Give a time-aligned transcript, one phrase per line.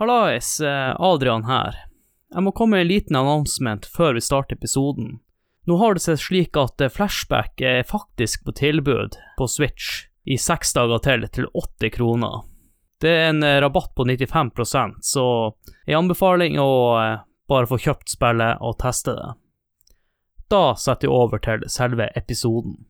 [0.00, 1.74] Hallais, eh, Adrian her.
[2.32, 5.18] Jeg må komme med en liten announcement før vi starter episoden.
[5.68, 10.38] Nå har det seg slik at eh, Flashback er faktisk på tilbud på Switch i
[10.40, 12.46] seks dager til til 80 kroner.
[12.96, 15.26] Det er en eh, rabatt på 95% så
[15.84, 16.72] en anbefaling å
[17.52, 19.34] bare få kjøpt spillet og teste det.
[20.48, 22.86] Da setter jeg over til selve episoden.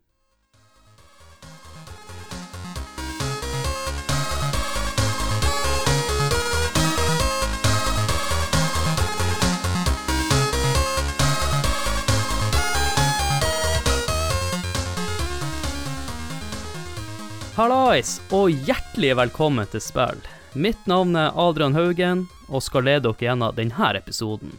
[17.60, 20.20] Hallais, og hjertelig velkommen til spill.
[20.56, 24.55] Mitt navn er Adrian Haugen, og skal lede dere gjennom denne episoden.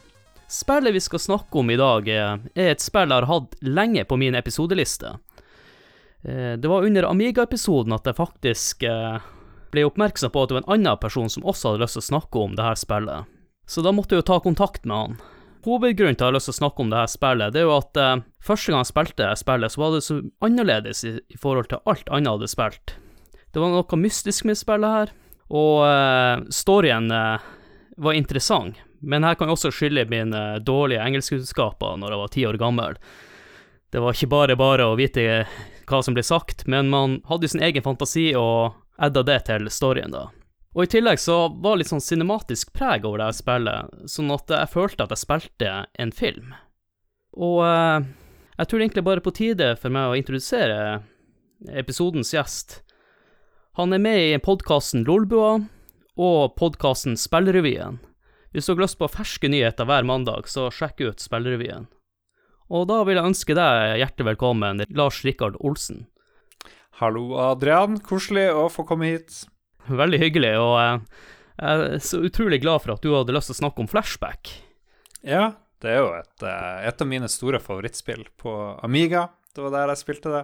[0.45, 4.19] Spillet vi skal snakke om i dag, er et spill jeg har hatt lenge på
[4.21, 5.15] min episodeliste.
[6.21, 9.17] Eh, det var under Amiga-episoden at jeg faktisk eh,
[9.73, 12.09] ble oppmerksom på at det var en annen person som også hadde lyst til å
[12.11, 13.33] snakke om dette spillet.
[13.65, 15.40] Så da måtte jeg jo ta kontakt med han.
[15.61, 17.67] Hovedgrunnen til at jeg har lyst til å snakke om det her spillet, det er
[17.67, 21.39] jo at eh, første gang jeg spilte spillet, så var det så annerledes i, i
[21.39, 22.93] forhold til alt annet jeg hadde spilt.
[23.51, 25.11] Det var noe mystisk med spillet her,
[25.51, 27.51] og eh, storyen eh,
[28.01, 28.79] var interessant.
[29.01, 32.97] Men her kan jeg også skylde mine dårlige engelskkunnskaper når jeg var ti år gammel.
[33.91, 35.25] Det var ikke bare bare å vite
[35.89, 40.13] hva som ble sagt, men man hadde sin egen fantasi og edda det til storyen,
[40.13, 40.29] da.
[40.71, 44.31] Og i tillegg så var det litt sånn cinematisk preg over det her spillet, sånn
[44.31, 46.53] at jeg følte at jeg spilte en film.
[47.35, 48.05] Og eh,
[48.55, 50.79] jeg tror det egentlig bare på tide for meg å introdusere
[51.75, 52.79] episodens gjest.
[53.79, 55.57] Han er med i podkasten Lolbua
[56.19, 57.99] og podkasten Spillrevyen.
[58.51, 61.87] Hvis du har lyst på ferske nyheter hver mandag, så sjekk ut Spillrevyen.
[62.71, 66.05] Og da vil jeg ønske deg hjertelig velkommen, Lars Rikard Olsen.
[66.99, 67.97] Hallo, Adrian.
[68.03, 69.43] Koselig å få komme hit.
[69.89, 70.75] Veldig hyggelig, og
[71.61, 74.51] jeg er så utrolig glad for at du hadde lyst til å snakke om flashback.
[75.25, 78.53] Ja, det er jo et, eh, et av mine store favorittspill på
[78.85, 79.29] Amiga.
[79.53, 80.43] Det var der jeg spilte det.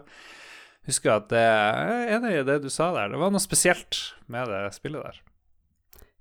[0.88, 3.12] Husker at det, er enig i det du sa der.
[3.12, 4.00] Det var noe spesielt
[4.32, 5.20] med det spillet der.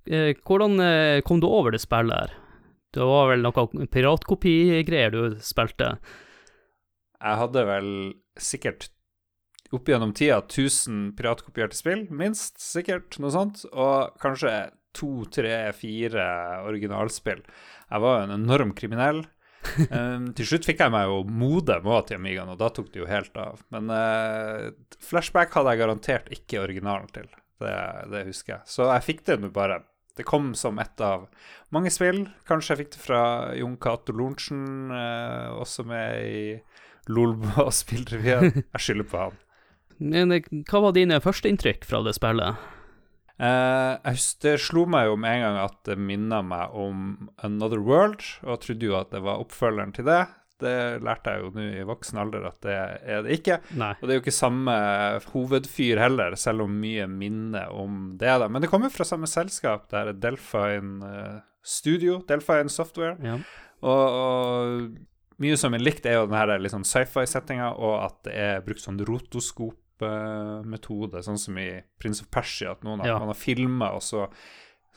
[0.07, 2.35] Eh, hvordan eh, kom du over det spillet her?
[2.95, 5.97] Det var vel noe piratkopigreier du spilte?
[7.17, 7.89] Jeg hadde vel
[8.37, 8.89] sikkert
[9.75, 14.53] opp gjennom tida 1000 piratkopierte spill, minst, sikkert, noe sånt, og kanskje
[14.97, 16.27] to, tre, fire
[16.67, 17.43] originalspill.
[17.87, 19.25] Jeg var jo en enorm kriminell.
[19.91, 23.03] um, til slutt fikk jeg meg jo modem òg til Amigaen, og da tok det
[23.03, 23.61] jo helt av.
[23.73, 24.71] Men uh,
[25.03, 27.29] Flashback hadde jeg garantert ikke originalen til,
[27.61, 27.75] det,
[28.13, 28.73] det husker jeg.
[28.73, 29.83] Så jeg fikk det nå bare.
[30.17, 31.27] Det kom som et av
[31.75, 32.23] mange spill.
[32.49, 33.21] Kanskje jeg fikk det fra
[33.53, 36.41] Jon Cato Lorentzen, uh, også med i
[37.11, 38.49] Lolbo og spillrevyen.
[38.73, 39.37] Jeg skylder på han.
[39.97, 42.65] Men eh, hva var dine førsteinntrykk fra det spillet?
[43.37, 44.01] Uh,
[44.41, 48.55] det slo meg jo med en gang at det minna meg om Another World, og
[48.55, 50.23] jeg trodde jo at det var oppfølgeren til det.
[50.57, 50.73] Det
[51.05, 53.59] lærte jeg jo nå i voksen alder at det er det ikke.
[53.77, 53.91] Nei.
[53.99, 54.77] Og det er jo ikke samme
[55.29, 58.31] hovedfyr heller, selv om mye minner om det.
[58.41, 58.47] da.
[58.49, 63.19] Men det kommer fra samme selskap, det er Delphine uh, Studio, Delphine Software.
[63.21, 63.37] Ja.
[63.85, 68.65] Og, og mye som er likt, er jo denne liksom sci-fi-settinga, og at det er
[68.65, 69.77] brukt sånn rotoskop
[70.67, 71.69] metode, sånn som i
[72.01, 73.17] Prince of Persia, at noen ja.
[73.17, 74.29] man har filma, og,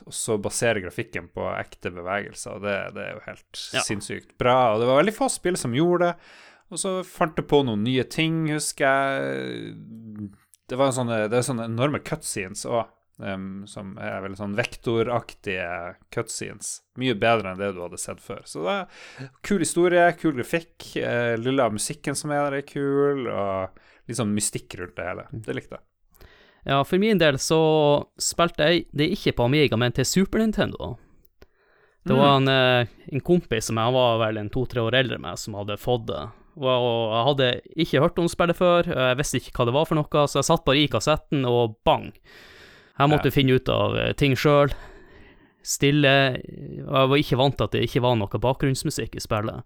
[0.05, 2.61] og, så baserer grafikken på ekte bevegelser.
[2.61, 3.83] Det, det er jo helt ja.
[3.85, 4.73] sinnssykt bra.
[4.73, 6.31] Og det var veldig få spill som gjorde det.
[6.71, 10.31] Og så fant jeg på noen nye ting, husker jeg.
[10.71, 12.89] Det var sånne, det er sånne enorme cutscenes òg.
[13.21, 15.65] Um, som er veldig sånn vektoraktige
[16.09, 16.79] cutscenes.
[16.97, 18.39] Mye bedre enn det du hadde sett før.
[18.49, 20.87] Så det er kul historie, kul grafikk.
[20.95, 23.27] Uh, lille musikken som er der, er kul.
[23.29, 25.25] Og litt sånn mystikk rundt det hele.
[25.31, 25.85] Det likte jeg.
[26.69, 27.61] Ja, for min del så
[28.21, 30.93] spilte jeg det ikke på Amiga, men til Super Nintendo.
[32.05, 32.47] Det var mm.
[32.47, 35.79] en, eh, en kompis som jeg var vel en to-tre år eldre med, som hadde
[35.81, 36.21] fått det.
[36.61, 37.49] Og jeg hadde
[37.85, 40.49] ikke hørt om spillet før, jeg visste ikke hva det var for noe, så jeg
[40.49, 42.09] satt bare i kassetten, og bang.
[42.97, 43.35] Jeg måtte ja.
[43.35, 44.73] finne ut av eh, ting sjøl.
[45.65, 46.15] Stille.
[46.87, 49.65] Og jeg var ikke vant til at det ikke var noe bakgrunnsmusikk i spillet.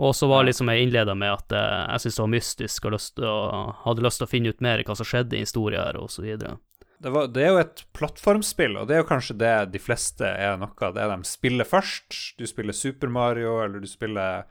[0.00, 2.94] Og så var liksom jeg innleda med at eh, jeg syntes det var mystisk og
[2.96, 5.98] lyst, og hadde lyst til å finne ut mer hva som skjedde i historien her,
[6.00, 6.56] og så videre.
[7.00, 10.24] Det, var, det, er jo et plattformspill, og det er jo kanskje det de fleste
[10.24, 12.16] er noe av det de spiller først.
[12.40, 14.48] Du spiller Super Mario, eller du spiller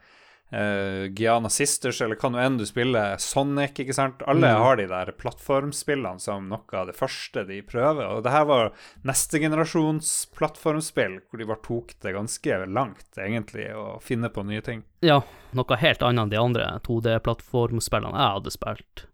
[0.53, 4.23] uh, Giana Sisters, eller hva nå enn du spiller, Sonic, ikke sant.
[4.29, 4.61] Alle mm.
[4.63, 8.05] har de der plattformspillene som noe av det første de prøver.
[8.07, 8.71] Og det her var
[9.07, 14.63] neste generasjons plattformspill, hvor de bare tok det ganske langt, egentlig, å finne på nye
[14.65, 14.83] ting.
[15.05, 15.21] Ja,
[15.55, 19.05] noe helt annet enn de andre 2D-plattformspillene jeg hadde spilt.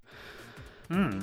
[0.90, 1.20] Mm.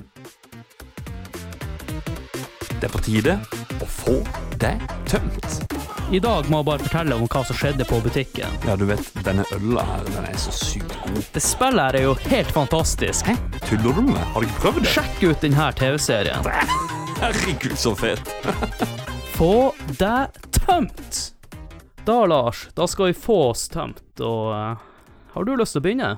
[2.83, 3.39] Det er på tide
[3.79, 4.19] å få
[4.59, 4.75] det
[5.07, 5.82] tømt.
[6.11, 8.57] I dag må jeg bare fortelle om hva som skjedde på butikken.
[8.67, 11.21] Ja, du vet, denne øla her, den er så sykt god.
[11.35, 13.31] Det spillet her er jo helt fantastisk.
[13.31, 13.37] Hæ?
[13.69, 14.19] Tuller du med?
[14.35, 14.95] Har du ikke prøvd det?
[14.97, 16.51] Sjekk ut denne TV-serien.
[17.23, 18.35] Herregud, så fet.
[19.39, 19.55] få
[20.01, 21.23] deg tømt.
[22.03, 24.85] Da, Lars, da skal vi få oss tømt, og uh,
[25.37, 26.15] har du lyst til å begynne?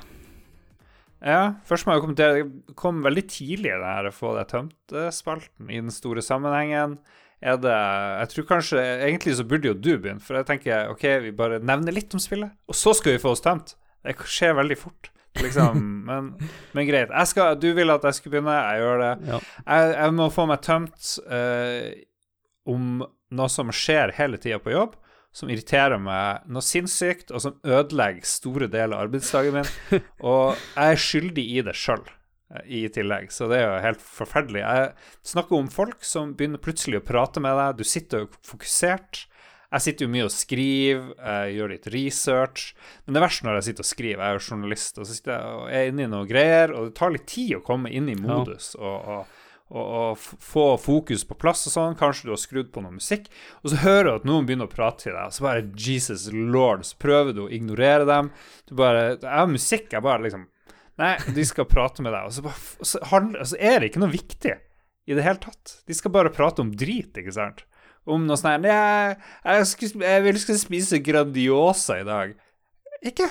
[1.25, 5.70] Ja, først må jeg kommentere Det kom veldig tidlig, det her å få det tømt-spalten
[5.70, 6.98] i den store sammenhengen.
[7.44, 11.05] Er det Jeg tror kanskje Egentlig så burde jo du begynne, for jeg tenker OK,
[11.26, 13.75] vi bare nevner litt om spillet, og så skal vi få oss tømt.
[14.05, 15.11] Det skjer veldig fort.
[15.43, 15.81] Liksom.
[16.08, 16.35] Men,
[16.76, 17.12] men greit.
[17.26, 19.12] Skal, du vil at jeg skal begynne, jeg gjør det.
[19.26, 19.38] Ja.
[19.64, 21.88] Jeg, jeg, må få meg tømt uh,
[22.70, 23.00] om
[23.35, 24.94] noe som skjer hele tida på jobb
[25.35, 29.70] som irriterer meg noe sinnssykt, og som ødelegger store deler av arbeidsdagen min.
[30.31, 32.05] Og jeg er skyldig i det sjøl,
[32.64, 34.62] i tillegg, så det er jo helt forferdelig.
[34.62, 34.90] Jeg
[35.34, 39.24] snakker om folk som begynner plutselig å prate med deg, du sitter jo fokusert.
[39.74, 42.66] Jeg sitter jo mye og skriver, jeg gjør litt research.
[43.04, 45.16] Men det er verst når jeg sitter og skriver, jeg er jo journalist, og så
[45.16, 47.90] sitter jeg og er inne i noe greier, og det tar litt tid å komme
[47.90, 48.74] inn i modus.
[48.78, 49.40] og, og
[49.72, 51.98] og, og få fokus på plass og sånn.
[51.98, 53.30] Kanskje du har skrudd på noe musikk,
[53.62, 56.26] og så hører du at noen begynner å prate til deg, og så bare Jesus
[56.32, 58.30] lord, så prøver du å ignorere dem.
[58.68, 60.48] Du bare Jeg har musikk, jeg bare liksom
[61.00, 62.44] Nei, de skal prate med deg, og så,
[62.79, 64.55] og så, handler, og så er det ikke noe viktig
[65.05, 65.79] i det hele tatt.
[65.88, 67.64] De skal bare prate om drit, ikke sant?
[68.05, 72.35] Om noe sånt jeg, jeg, jeg vil skal spise Grandiosa i dag.
[73.05, 73.29] Ikke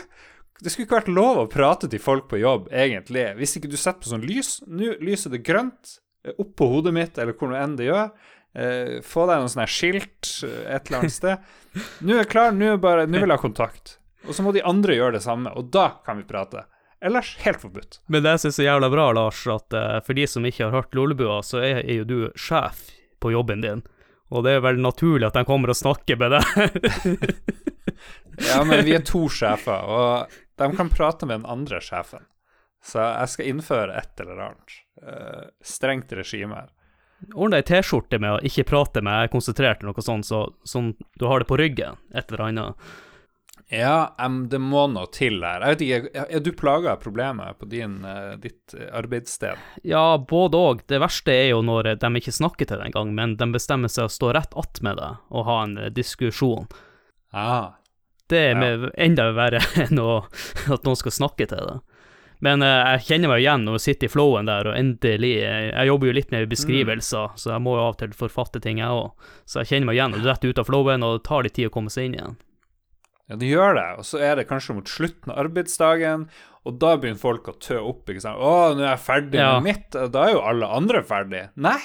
[0.64, 3.26] det skulle ikke vært lov å prate til folk på jobb, egentlig.
[3.40, 5.98] Hvis ikke du setter på sånn lys Nå lyser det grønt.
[6.30, 8.14] opp oppå hodet mitt, eller hvor nå enn det gjør.
[8.54, 11.50] Eh, få deg noe sånn her skilt eh, et eller annet sted.
[12.06, 13.98] Nå er jeg klar, nå vil jeg ha kontakt.
[14.24, 16.64] Og så må de andre gjøre det samme, og da kan vi prate.
[17.04, 18.00] Ellers helt forbudt.
[18.08, 20.76] Men det jeg syns er jævla bra, Lars, at uh, for de som ikke har
[20.76, 22.86] hørt Lollebua, så er, er, jo du sjef
[23.20, 23.82] på jobben din.
[24.32, 26.78] Og det er vel naturlig at de kommer og snakker med deg.
[28.50, 32.24] ja, men vi er to sjefer, og de kan prate med den andre sjefen.
[32.84, 36.72] Så jeg skal innføre et eller annet uh, strengt regime her.
[37.34, 40.46] Ordne ei T-skjorte med å ikke prate med jeg er konsentrert, eller noe sånt, så
[40.68, 42.92] sånn du har det på ryggen, et eller annet.
[43.72, 45.64] Ja, um, det må noe til her.
[45.64, 49.62] Jeg vet ikke, Er du plaga av problemet på din, uh, ditt arbeidssted?
[49.88, 50.84] Ja, både òg.
[50.88, 54.10] Det verste er jo når de ikke snakker til deg engang, men de bestemmer seg
[54.10, 56.68] å stå rett attmed deg og ha en diskusjon.
[57.34, 57.80] Ah,
[58.30, 58.92] det er ja.
[59.08, 60.22] enda verre enn å,
[60.70, 61.82] at noen skal snakke til deg.
[62.44, 65.68] Men uh, jeg kjenner meg igjen når jeg sitter i flowen der, og endelig Jeg,
[65.70, 67.38] jeg jobber jo litt med beskrivelser, mm.
[67.40, 69.30] så jeg må jo av og til forfatte ting, jeg òg.
[69.48, 71.72] Så jeg kjenner meg igjen og rett ut av flowen, og det tar litt tid
[71.72, 72.42] å komme seg inn igjen.
[73.32, 76.28] Ja, det gjør det, og så er det kanskje mot slutten av arbeidsdagen,
[76.68, 78.10] og da begynner folk å tø opp.
[78.10, 78.40] ikke sant?
[78.40, 79.54] 'Å, nå er jeg ferdig ja.
[79.60, 81.44] med mitt.' Da er jo alle andre ferdig.
[81.56, 81.80] Nei,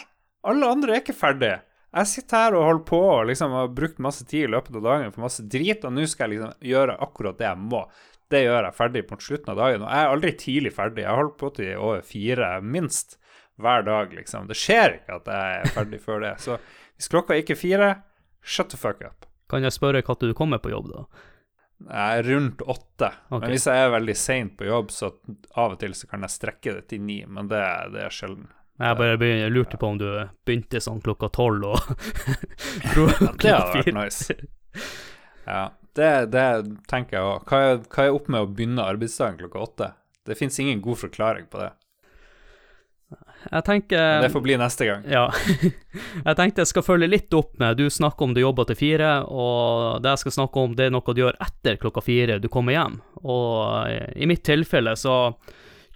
[0.47, 1.55] alle andre er ikke ferdig.
[1.89, 4.85] Jeg sitter her og holder på og liksom har brukt masse tid i løpet av
[4.85, 7.85] dagen for masse drit, og nå skal jeg liksom gjøre akkurat det jeg må.
[8.29, 9.87] Det gjør jeg ferdig på slutten av dagen.
[9.87, 11.07] Og jeg er aldri tidlig ferdig.
[11.07, 13.17] Jeg holder på til over fire, minst,
[13.57, 14.51] hver dag, liksom.
[14.51, 16.35] Det skjer ikke at jeg er ferdig før det.
[16.45, 17.91] Så hvis klokka ikke er fire,
[18.45, 19.28] shut the fuck up.
[19.49, 21.05] Kan jeg spørre når du kommer på jobb, da?
[21.89, 23.09] Jeg er rundt åtte.
[23.31, 23.41] Okay.
[23.41, 25.13] Men hvis jeg er veldig seint på jobb, så
[25.55, 27.63] av og til så kan jeg strekke det til ni, men det,
[27.95, 28.49] det er sjelden.
[28.79, 30.07] Jeg bare begynner, lurte på om du
[30.47, 31.79] begynte sånn klokka tolv og
[32.95, 34.37] ja, Det hadde vært nice.
[35.49, 35.65] Ja.
[35.99, 36.45] Det, det
[36.87, 37.49] tenker jeg òg.
[37.49, 39.89] Hva, hva, er opp med å begynne arbeidsdagen klokka åtte?
[40.29, 41.73] Det fins ingen god forklaring på det.
[43.51, 45.05] Jeg tenker Det får bli neste gang.
[45.09, 45.29] Ja.
[46.27, 49.13] jeg tenkte jeg skal følge litt opp med Du snakker om du jobber til fire,
[49.25, 52.51] og det jeg skal snakke om, det er noe du gjør etter klokka fire du
[52.53, 52.99] kommer hjem.
[53.25, 55.19] Og i mitt tilfelle så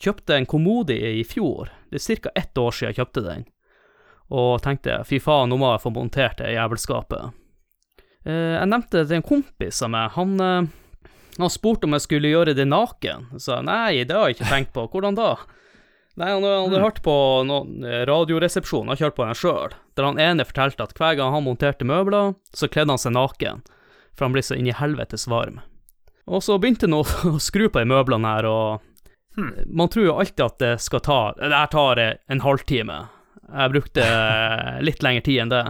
[0.03, 1.71] kjøpte jeg en Komodi i fjor.
[1.91, 2.33] Det er ca.
[2.35, 3.47] ett år siden jeg kjøpte den.
[4.33, 7.35] Og tenkte fy faen, nå må jeg få montert det jævelskapet.
[8.25, 10.15] Eh, jeg nevnte det til en kompis av meg.
[10.17, 13.29] Han, eh, han spurte om jeg skulle gjøre det naken.
[13.37, 14.87] Jeg nei, det har jeg ikke tenkt på.
[14.89, 15.35] Hvordan da?
[16.21, 16.83] Nei, han hadde mm.
[16.83, 17.15] hørt på
[17.49, 21.33] noen eh, radioresepsjon, han kjørte på den sjøl, der han ene fortalte at hver gang
[21.33, 23.63] han monterte møbler, så kledde han seg naken,
[24.13, 25.63] for han ble så inn i helvetes varm.
[26.29, 29.73] Og så begynte han å skru på de møblene her, og hmm.
[29.73, 33.01] man tror jo alltid at det skal ta Det her tar en halvtime.
[33.49, 34.11] Jeg brukte
[34.87, 35.65] litt lengre tid enn det.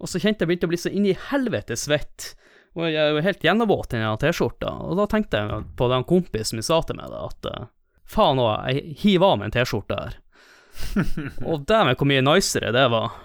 [0.00, 2.34] Og så kjente jeg begynte å bli så inn i helvete svett.
[2.78, 4.70] Og jeg var helt gjennomvåt i den T-skjorta.
[4.86, 7.48] Og da tenkte jeg på den kompisen min sa til meg da, at
[8.10, 10.18] faen òg, jeg hiver av meg en T-skjorte her.
[11.48, 13.16] og dæven hvor mye nicere det var.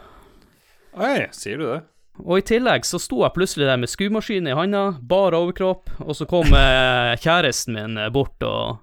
[0.96, 1.82] Oi, sier du det?
[2.24, 6.16] Og i tillegg så sto jeg plutselig der med skumaskin i handa, bar overkropp, og
[6.16, 8.78] så kom eh, kjæresten min eh, bort, og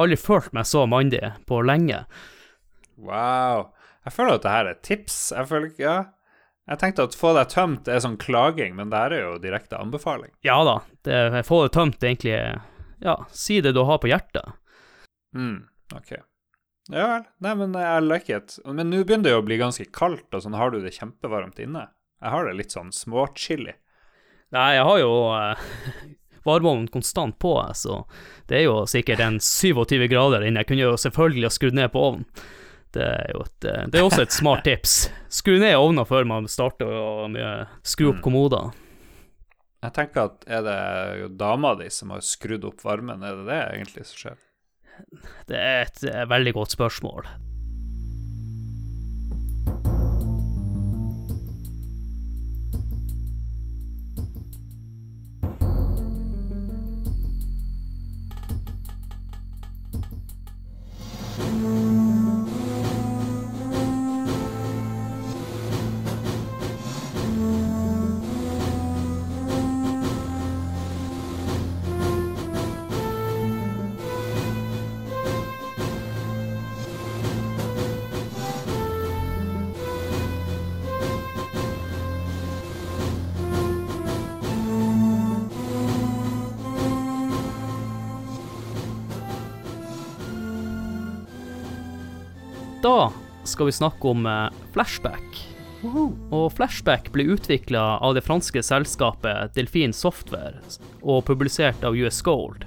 [0.00, 2.04] aldri følt meg så mandig på lenge.
[2.96, 3.68] Wow.
[4.04, 5.18] Jeg føler at det her er tips.
[5.36, 6.02] Jeg føler ikke Ja.
[6.64, 9.76] Jeg tenkte at få deg tømt er sånn klaging, men det her er jo direkte
[9.76, 10.30] anbefaling.
[10.46, 12.38] Ja da, det, få det tømt egentlig
[13.04, 14.54] Ja, si det du har på hjertet.
[15.34, 16.16] Mm, ok.
[16.92, 17.28] Ja vel.
[17.44, 18.58] Nei, men jeg liker it.
[18.66, 21.60] Men nå begynner det jo å bli ganske kaldt, og sånn har du det kjempevarmt
[21.64, 21.88] inne.
[22.20, 23.74] Jeg har det litt sånn småchilly.
[24.54, 25.64] Nei, jeg har jo eh,
[26.48, 28.02] varmeovnen konstant på, så
[28.50, 30.62] det er jo sikkert en 27 grader inne.
[30.62, 32.28] Jeg kunne jo selvfølgelig ha skrudd ned på ovnen.
[32.94, 34.96] Det er jo et, eh, det er også et smart tips.
[35.32, 37.28] Skru ned ovnen før man starter å
[37.82, 38.24] skru opp mm.
[38.28, 38.72] kommoder.
[39.84, 43.62] Jeg tenker at er det dama di som har skrudd opp varmen, er det det
[43.74, 44.38] egentlig som skjer?
[45.48, 47.28] Det er et veldig godt spørsmål.
[93.54, 95.44] Skal vi snakke om eh, flashback.
[95.84, 100.62] Og Flashback ble utvikla av det franske selskapet Delfin Software
[101.02, 102.64] og publisert av US Gold,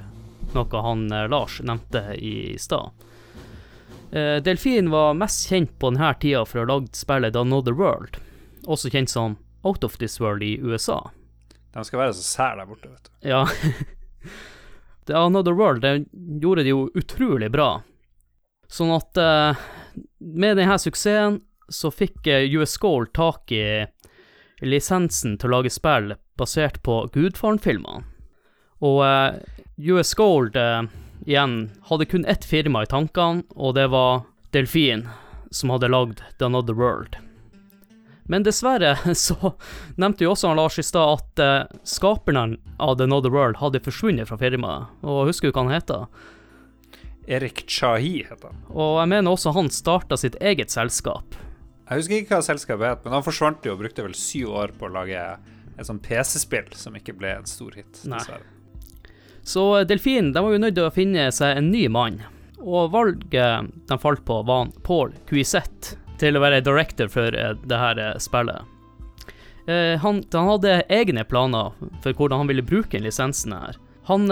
[0.54, 2.94] noe han eh, Lars nevnte i stad.
[4.12, 7.76] Eh, Delfin var mest kjent på denne tida for å ha lagd spillet The Another
[7.76, 8.20] World,
[8.70, 11.02] også kjent som Out of This World i USA.
[11.74, 13.12] De skal være så sære der borte, vet du.
[13.34, 13.44] Ja.
[15.10, 16.06] The Another World det
[16.44, 17.82] gjorde det jo utrolig bra.
[18.68, 19.16] Sånn at
[20.20, 23.86] med denne suksessen så fikk eh, US Gold tak i
[24.64, 28.06] lisensen til å lage spill basert på Gudfaren-filmene.
[28.86, 30.86] Og uh, eh, US Gold uh,
[31.26, 35.08] igjen hadde kun ett firma i tankene, og det var Delfin,
[35.52, 37.18] som hadde lagd The Another World.
[38.28, 39.54] Men dessverre så
[39.96, 43.82] nevnte jo også han Lars i stad at uh, skaperen av The Another World hadde
[43.86, 44.94] forsvunnet fra firmaet.
[45.06, 46.06] Og husker du hva han heter?
[47.28, 48.64] Erik Chahi heter han.
[48.72, 51.36] Og jeg mener også han starta sitt eget selskap.
[51.88, 54.74] Jeg husker ikke hva selskapet het, men han forsvant jo og brukte vel syv år
[54.80, 55.24] på å lage
[55.78, 58.48] et sånt PC-spill som ikke ble en stor hit, dessverre.
[59.48, 62.20] Så eh, Delfin de var jo nødt til å finne seg en ny mann,
[62.60, 67.80] og valget de falt på, var Paul Cuisette til å være director for eh, det
[67.84, 68.74] her eh, spillet.
[69.68, 73.76] Han, han, hadde egne planer for hvordan han ville bruke lisensen her.
[74.08, 74.32] Han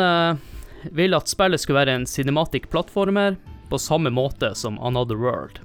[0.92, 3.38] ville at spillet skulle være en cinematic plattformer
[3.70, 5.60] på samme måte som Another World.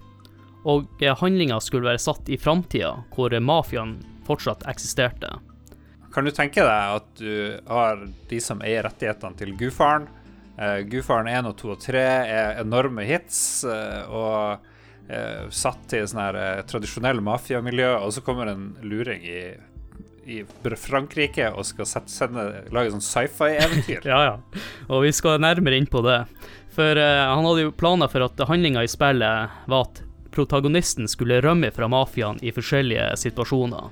[0.64, 5.32] Og eh, handlinga skulle være satt i framtida, hvor mafiaen fortsatt eksisterte.
[6.14, 10.08] Kan du tenke deg at du har de som eier rettighetene til Gudfaren?
[10.60, 14.66] Uh, Gudfaren 1 og 2 og 3 er enorme hits uh, og
[15.08, 19.40] uh, satt i sånn her uh, tradisjonell mafiamiljø, og så kommer en luring i
[20.26, 20.44] i
[20.76, 24.06] Frankrike og skal sette, sende, lage sånn sci-fi-eventyr.
[24.12, 24.62] ja, ja.
[24.88, 26.22] Og vi skal nærmere inn på det.
[26.74, 31.40] For uh, han hadde jo planer for at handlinga i spillet var at protagonisten skulle
[31.42, 33.90] rømme fra mafiaen i forskjellige situasjoner.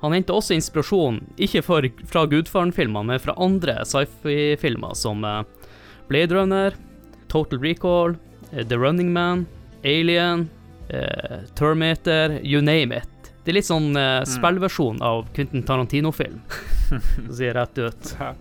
[0.00, 5.42] Han henta også inspirasjon, ikke for, fra Gudfaren-filmer, men fra andre sci-fi-filmer som uh,
[6.08, 6.76] Blade Runner,
[7.32, 8.16] Total Recall,
[8.50, 9.46] uh, The Running Man,
[9.84, 10.48] Alien,
[11.54, 13.19] Terminator, you name it.
[13.44, 16.40] Det er litt sånn uh, spillversjon av Quentin Tarantino-film,
[16.88, 18.10] for sier si rett ut.
[18.18, 18.34] Ja,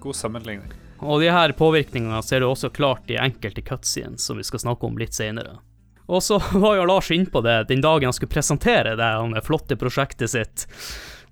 [0.00, 0.74] god sammenligning.
[0.98, 4.86] Og de her påvirkningene ser du også klart i enkelte cutscenes, som vi skal snakke
[4.86, 5.58] om litt senere.
[6.06, 10.30] Og så var jo Lars innpå det den dagen han skulle presentere det flotte prosjektet
[10.30, 10.66] sitt.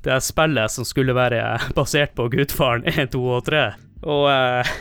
[0.04, 3.64] Det spillet som skulle være basert på Gudfaren 1, 2 og 3.
[4.04, 4.74] Og uh,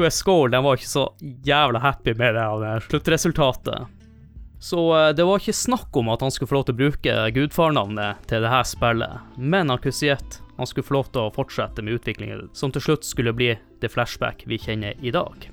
[0.00, 1.04] US Goal den var ikke så
[1.46, 3.97] jævla happy med det, av det sluttresultatet.
[4.58, 7.16] Så eh, det var ikke snakk om at han skulle få lov til å bruke
[7.36, 12.00] gudfarnavnet til dette spillet, men han Kusiet han skulle få lov til å fortsette med
[12.00, 15.46] utviklingen, som til slutt skulle bli det flashback vi kjenner i dag.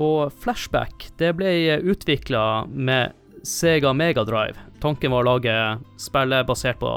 [0.00, 3.12] Og flashback det ble utvikla med
[3.46, 4.56] Sega Megadrive.
[4.80, 5.52] Tanken var å lage
[6.00, 6.90] spillet basert på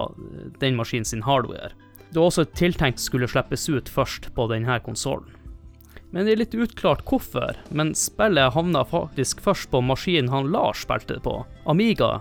[0.64, 1.74] den maskinen sin hardware.
[2.10, 5.36] Det var også tiltenkt skulle slippes ut først på denne konsollen.
[6.12, 7.58] Men det er litt utklart hvorfor.
[7.70, 12.20] Men spillet havna faktisk først på maskinen han Lars spilte på, Amiga.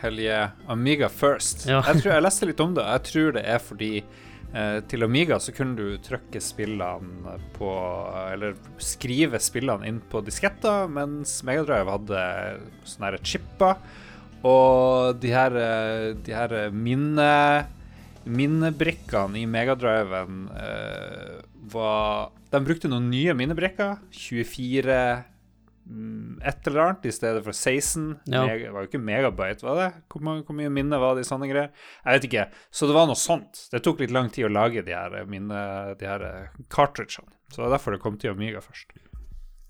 [0.00, 0.54] Hell yeah.
[0.68, 1.66] Amiga first.
[1.68, 1.82] Ja.
[1.86, 2.84] jeg, tror, jeg leste litt om det.
[2.84, 7.70] Jeg tror det er fordi eh, til Amiga så kunne du trykke spillene på
[8.32, 12.26] Eller skrive spillene inn på disketter, mens Megadrive hadde
[12.88, 13.80] sånne her chipper.
[14.46, 17.30] Og de her, eh, de her minne,
[18.26, 21.38] minnebrikkene i megadriven eh,
[21.72, 23.98] var De brukte noen nye minnebrikker.
[24.16, 24.98] 24
[25.84, 28.06] mm, et eller annet i stedet for 16.
[28.32, 28.46] Ja.
[28.48, 29.88] Det var jo ikke megabyte, var det?
[30.12, 31.72] Hvor, mange, hvor mye minne var det i sånne greier?
[32.00, 32.46] Jeg vet ikke.
[32.72, 33.66] Så det var noe sånt.
[33.72, 35.64] Det tok litt lang tid å lage de her, mine,
[36.00, 36.24] de her
[36.72, 37.28] cartridgene.
[37.52, 38.96] Så det var derfor det kom til Amiga først.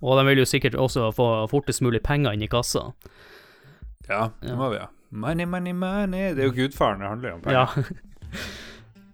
[0.05, 2.91] Og de vil jo sikkert også få fortest mulig penger inn i kassa.
[4.07, 4.91] Ja, det må vi ha.
[5.11, 6.35] Money, money, money.
[6.37, 7.51] Det er jo gudfaren det handler om.
[7.51, 7.67] Ja.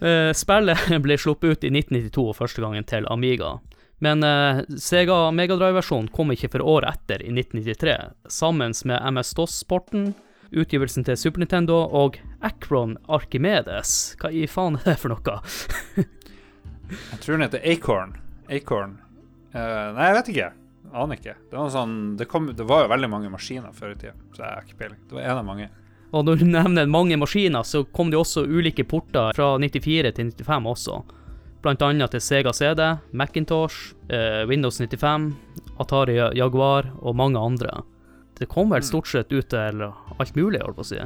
[0.02, 3.56] uh, spillet ble sluppet ut i 1992 første gangen til Amiga.
[4.02, 7.97] Men uh, Sega Megadrive-versjonen kom ikke for året etter, i 1993,
[8.35, 10.11] sammen med MS-DOS-sporten,
[10.52, 14.16] utgivelsen til Super Nintendo og Acron Archimedes.
[14.21, 15.37] Hva i faen er det for noe?
[15.97, 18.16] jeg tror den heter Acorn.
[18.50, 18.99] Acorn.
[19.54, 20.50] Uh, nei, jeg vet ikke.
[20.92, 21.37] Aner ikke.
[21.49, 24.44] Det var, sånn, det, kom, det var, jo veldig mange maskiner før i tida, så
[24.44, 24.99] jeg har ikke peiling.
[25.09, 25.71] Det var en av mange.
[26.12, 30.33] Og når du nevner mange maskiner, så kom det også ulike porter fra 94 til
[30.45, 31.00] 95 også.
[31.62, 32.83] Blant annet til Sega CD,
[33.16, 35.31] Macintosh, eh, Windows 95,
[35.81, 37.81] Atari Jaguar og mange andre.
[38.38, 38.88] Det kom vel mm.
[38.88, 40.99] stort sett ut til alt mulig, holdt på å si.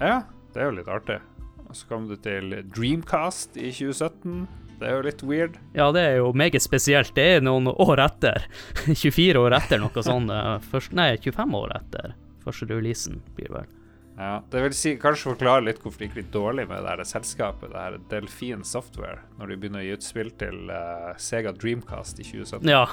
[0.00, 1.20] Ja, det er jo litt artig.
[1.68, 4.42] Og så kom du til Dreamcast i 2017.
[4.82, 5.60] Det er jo litt weird.
[5.78, 7.14] Ja, det er jo meget spesielt.
[7.16, 8.48] Det er noen år etter.
[8.90, 10.34] 24 år etter, noe sånt.
[10.72, 13.70] Først, nei, 25 år etter første releasen, blir det vel.
[14.16, 17.04] Ja, det vil si, kanskje forklare litt hvorfor det gikk litt dårlig med det her
[17.08, 21.54] selskapet, det her Delfin Software, når de begynner å gi ut spill til uh, Sega
[21.56, 22.68] Dreamcast i 2017.
[22.68, 22.84] Ja.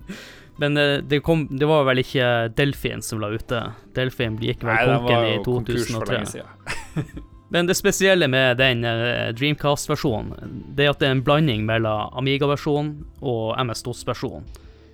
[0.60, 3.64] Men uh, det, kom, det, var vel ikke Delfin som la ute.
[3.96, 5.00] Delfin gikk vel konken i 2003.
[5.00, 7.26] Nei, den var jo konkurs for lenge siden.
[7.52, 12.12] Men det spesielle med den uh, Dreamcast-versjonen, det er at det er en blanding mellom
[12.20, 14.46] Amiga-versjonen og MS-DOS-versjonen.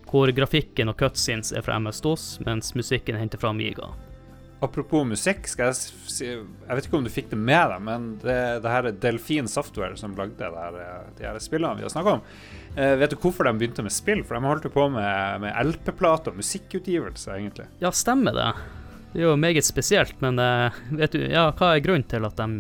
[0.06, 3.90] Hvor grafikken og cutscenes er fra MS-DOS, mens musikken er hentet fra Amiga.
[4.65, 5.77] Apropos musikk, skal jeg
[6.09, 8.97] si Jeg vet ikke om du fikk det med deg, men det, det her er
[9.03, 12.25] Delfin Software som lagde det her, eh, de her spillene vi har snakka om.
[12.73, 14.25] Eh, vet du hvorfor de begynte med spill?
[14.25, 17.69] For de holdt jo på med, med LP-plater og musikkutgivelse, egentlig.
[17.85, 18.49] Ja, stemmer det.
[19.12, 22.40] Det er jo meget spesielt, men eh, vet du, ja, hva er grunnen til at
[22.40, 22.51] de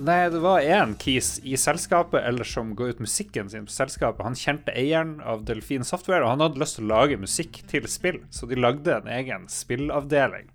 [0.00, 4.24] Nei, det var én kis i selskapet eller som ga ut musikken sin på selskapet.
[4.24, 7.84] Han kjente eieren av Delfin Software, og han hadde lyst til å lage musikk til
[7.92, 10.48] spill, så de lagde en egen spillavdeling.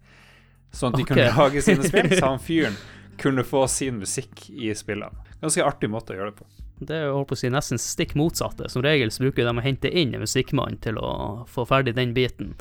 [0.76, 1.16] Sånn at de okay.
[1.16, 2.76] kunne lage sine spill, så han fyren
[3.22, 5.16] kunne få sin musikk i spillene.
[5.42, 6.48] Ganske artig måte å gjøre det på.
[6.86, 8.68] Det er holdt på å si nesten stikk motsatte.
[8.72, 12.12] Som regel så bruker de å hente inn en musikkmann til å få ferdig den
[12.16, 12.52] biten.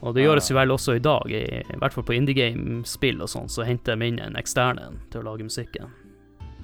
[0.00, 3.22] Og det gjøres jo vel også i dag, i, i hvert fall på indie game-spill
[3.22, 5.90] og sånn, så henter de inn en eksterne til å lage musikken.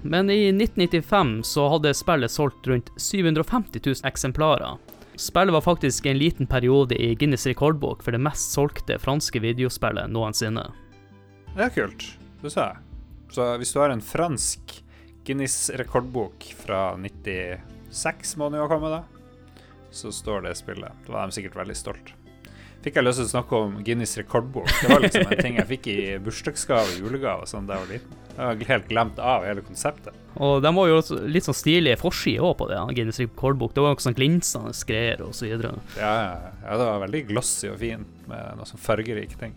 [0.07, 4.77] Men i 1995 så hadde spillet solgt rundt 750 000 eksemplarer.
[5.17, 10.11] Spillet var faktisk en liten periode i Guinness rekordbok for det mest solgte franske videospillet
[10.11, 10.67] noensinne.
[11.55, 12.09] Det er kult.
[12.43, 12.83] Det sa jeg.
[13.35, 14.75] Så hvis du har en fransk
[15.25, 19.63] Guinness rekordbok fra 96, må den jo ha kommet, da,
[19.95, 21.07] så står det spillet.
[21.07, 22.15] Da var de sikkert veldig stolt
[22.85, 24.69] fikk jeg lyst til å snakke om Guinness rekordbok.
[24.83, 27.93] Det var liksom en ting jeg fikk i bursdagsgave og julegave sånn da jeg var
[27.95, 28.21] liten.
[28.35, 30.17] Jeg har helt glemt av hele konseptet.
[30.43, 30.99] Og de var jo
[31.31, 33.75] litt sånn stilige forsider òg på det, Guinness rekordbok.
[33.77, 35.77] Det var jo sånn glinsende greier og så videre.
[35.97, 36.15] Ja,
[36.65, 39.55] ja, det var veldig glossy og fint med noe sånn fargerike ting.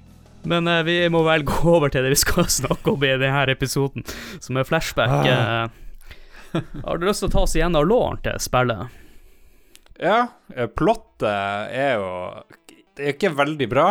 [0.48, 3.44] Men eh, vi må vel gå over til det vi skal snakke om i denne
[3.52, 4.06] episoden,
[4.40, 5.18] som er flashback.
[5.28, 5.66] Ah.
[5.66, 9.04] Eh, har du lyst til å ta oss igjen av låren til spillet?
[9.98, 12.10] Ja, eh, plottet er jo
[12.97, 13.89] det er ikke veldig bra.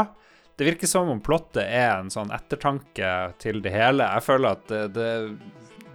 [0.57, 4.07] Det virker som om plottet er en sånn ettertanke til det hele.
[4.17, 5.11] Jeg føler at det, det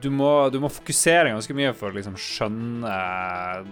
[0.01, 2.93] du, må, du, må, fokusere ganske mye for å liksom skjønne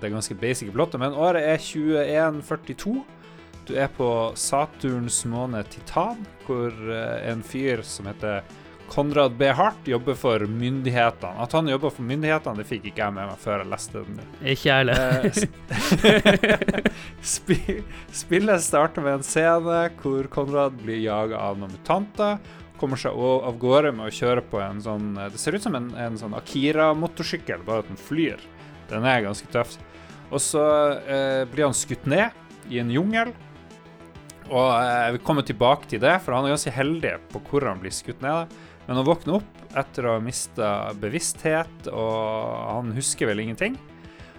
[0.02, 1.02] det ganske basic plottet.
[1.02, 3.00] Men året er 2142.
[3.70, 8.42] Du er på Saturns måne Titan, hvor eh, en fyr som heter
[8.90, 9.52] Konrad B.
[9.54, 11.42] Hart jobber for myndighetene.
[11.44, 14.20] At han jobber for myndighetene, det fikk ikke jeg med meg før jeg leste den.
[14.42, 15.00] Ikke jeg heller.
[15.26, 15.32] Eh,
[18.24, 22.34] spillet starter med en scene hvor Konrad blir jaga av noen mutanter.
[22.80, 25.90] Kommer seg av gårde med å kjøre på en sånn Det ser ut som en,
[26.00, 28.40] en sånn Akira-motorsykkel, bare at den flyr.
[28.90, 29.78] Den er ganske tøff.
[30.30, 30.64] Og så
[31.04, 32.30] eh, blir han skutt ned
[32.70, 33.34] i en jungel.
[34.50, 37.68] Og eh, jeg vil komme tilbake til det, for han er ganske heldig på hvor
[37.70, 38.54] han blir skutt ned.
[38.90, 43.76] Men han våkner opp etter å ha mista bevissthet, og han husker vel ingenting.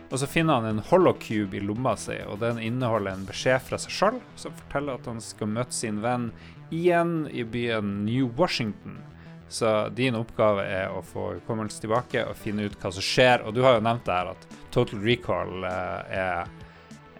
[0.08, 3.78] Og så finner han en holocube i lomma si, og den inneholder en beskjed fra
[3.78, 6.32] seg sjøl som forteller at han skal møte sin venn
[6.74, 8.98] igjen i byen New Washington.
[9.46, 13.46] Så din oppgave er å få hukommelsen tilbake og finne ut hva som skjer.
[13.46, 16.50] Og du har jo nevnt det her at Total Recall eh, er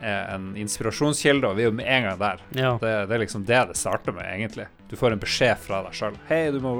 [0.00, 2.40] er en inspirasjonskilde, og vi er jo med en gang der.
[2.56, 2.72] Ja.
[2.80, 4.66] Det, det er liksom det det starter med, egentlig.
[4.90, 6.16] Du får en beskjed fra deg sjøl.
[6.28, 6.72] 'Hei, du må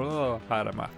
[0.49, 0.97] Her er meg'.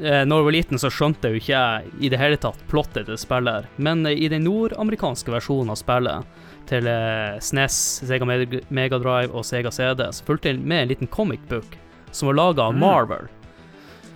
[0.00, 2.56] Eh, når jeg var liten, så skjønte jeg jo ikke jeg i det hele tatt
[2.70, 3.66] plottet til spillet.
[3.76, 6.24] Men eh, i den nordamerikanske versjonen av spillet,
[6.66, 7.76] til eh, SNES,
[8.08, 11.76] Sega Meg- Megadrive og Sega CD, så fulgte jeg med en liten comic book
[12.10, 12.80] som var laga av Mm.
[12.80, 13.28] Marvel,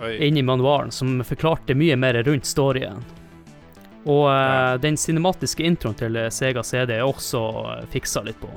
[0.00, 0.22] mm.
[0.22, 3.04] inni manualen, som forklarte mye mer rundt storyen.
[4.06, 4.76] Og eh, Ja.
[4.78, 7.42] den cinematiske introen til eh, Sega CD er også
[7.80, 8.50] eh, fiksa litt på.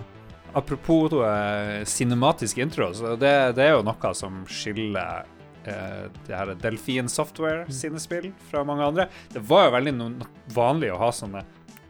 [0.53, 5.27] Apropos uh, cinematisk intro, så det, det er jo noe som skiller
[5.61, 9.05] eh, det her Delfin Software sine spill fra mange andre.
[9.29, 10.07] Det var jo veldig no
[10.55, 11.43] vanlig å ha sånne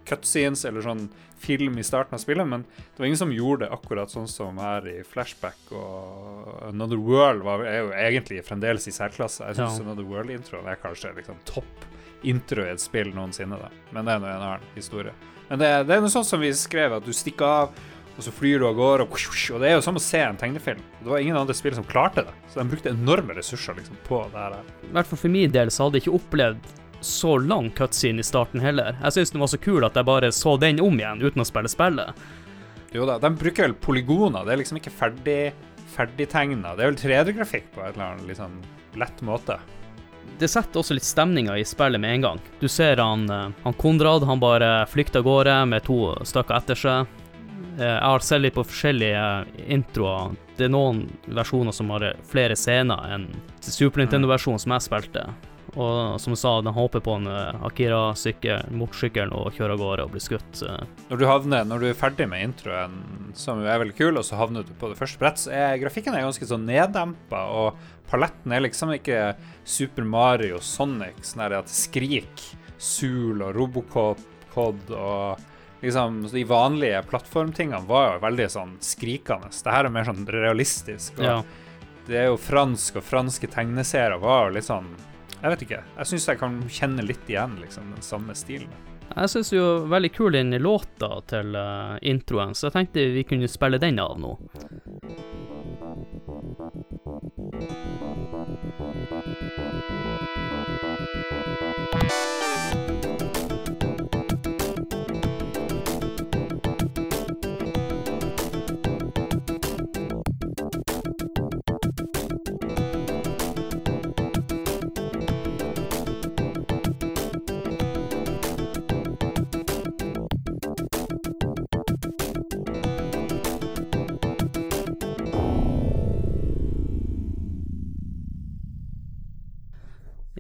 [0.10, 1.06] cutscenes eller sånn
[1.40, 4.60] film i starten av spillet, men det var ingen som gjorde det akkurat sånn som
[4.60, 9.46] her i Flashback og Another World var, er jo egentlig fremdeles i særklasse.
[9.48, 9.86] Jeg syns Ja.
[9.88, 11.88] Another World-introen er kanskje liksom topp
[12.28, 13.70] intro i et spill noensinne, da.
[13.96, 15.14] Men det er nå en annen historie.
[15.50, 17.80] Men det, det er noe sånn som vi skrev, at du stikker av,
[18.20, 19.16] og så flyr du av gårde, og,
[19.56, 20.82] og det er jo som å se en tegnefilm.
[21.00, 24.26] Det var ingen andre spill som klarte det, så de brukte enorme ressurser liksom, på
[24.34, 24.60] det her.
[24.90, 28.28] I hvert fall for min del så hadde jeg ikke opplevd så lang cutscene i
[28.28, 28.98] starten heller.
[29.06, 31.48] Jeg syns den var så kul at jeg bare så den om igjen uten å
[31.48, 32.28] spille spillet.
[32.92, 35.42] Jo da, de bruker vel polygoner, det er liksom ikke ferdig
[35.90, 36.76] ferdigtegna.
[36.78, 38.60] Det er vel 3D-grafikk på et eller annet sånn
[39.00, 39.58] lett måte.
[40.38, 42.40] Det setter også litt stemninga i spillet med en gang.
[42.62, 46.76] Du ser han, eh, han Konrad, han bare flykter av gårde med to stykker etter
[46.76, 47.08] seg.
[47.80, 50.36] Eh, Jeg har sett litt på forskjellige introer.
[50.58, 53.28] Det er noen versjoner som har flere scener enn
[53.60, 55.26] Super Nintendo-versjonen som jeg spilte.
[55.76, 60.06] Og som jeg sa, de håper på en eh, Akira-sykkel, motorsykkelen, og kjører av gårde
[60.08, 60.64] og blir skutt.
[60.66, 60.86] eh.
[61.12, 62.98] Når du, havner, når du er ferdig med introen,
[63.38, 66.16] som er veldig kul, og så havner du på det første brett, så er grafikken
[66.18, 67.78] er ganske sånn neddempa, og
[68.10, 69.36] paletten er liksom ikke
[69.70, 74.22] Super Mario, Sonic, sånn at det skriker Sul og Robocop,
[74.54, 75.40] Cod og
[75.80, 79.48] liksom De vanlige plattformtingene var jo veldig sånn skrikende.
[79.54, 81.20] Det her er mer sånn realistisk.
[81.20, 81.44] Og Ja.
[82.10, 84.88] Det er jo fransk, og franske tegneserier var jo litt sånn
[85.40, 85.82] Jeg vet ikke.
[85.98, 88.72] Jeg syns jeg kan kjenne litt igjen liksom den samme stilen.
[89.10, 93.50] Jeg syns jo veldig kul den låta til eh, introen, så jeg tenkte vi kunne
[93.50, 94.36] spille den av nå.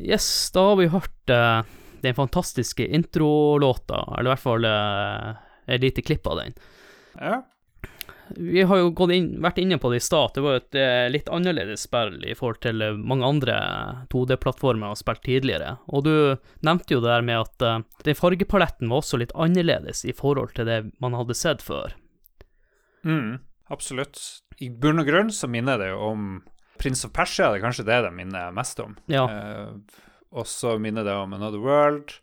[0.10, 1.62] Yes, da har vi hørt uh,
[2.02, 5.38] den fantastiske introlåta, eller i hvert fall uh,
[5.70, 6.56] et lite klipp av den.
[7.20, 7.44] Ja.
[8.30, 10.78] Vi har jo gått inn, vært inne på det i stad, det var jo et
[10.78, 13.56] eh, litt annerledes spill i forhold til mange andre
[14.14, 15.72] 2D-plattformer jeg har spilt tidligere.
[15.90, 16.14] Og du
[16.66, 20.54] nevnte jo det der med at uh, den fargepaletten var også litt annerledes i forhold
[20.58, 21.98] til det man hadde sett før.
[23.02, 23.40] Mm,
[23.74, 24.22] absolutt.
[24.62, 26.30] I bunn og grunn så minner det jo om
[26.80, 28.96] Prince of Persia, det er kanskje det det minner mest om.
[29.12, 29.26] Ja.
[29.28, 30.00] Eh,
[30.32, 32.14] og så minner det om Another World.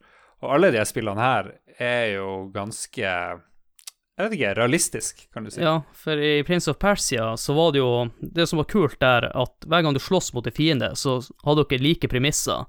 [0.44, 5.60] Og alle de spillene her er jo ganske Jeg vet ikke, realistisk, kan du si.
[5.60, 9.28] Ja, for i Prince of Persia så var det jo Det som var kult der,
[9.28, 12.64] at hver gang du slåss mot en fiende, så hadde dere like premisser.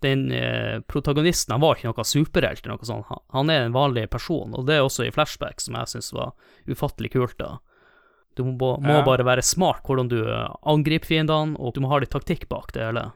[0.00, 3.74] Den eh, protagonisten han var ikke noe superhelt eller noe sånt, han, han er en
[3.74, 6.36] vanlig person, og det er også i flashback, som jeg syns var
[6.70, 7.56] ufattelig kult, da.
[8.38, 9.04] Du må, må Ja.
[9.06, 12.70] bare være smart hvordan du eh, angriper fiendene, og du må ha litt taktikk bak
[12.76, 13.08] det hele.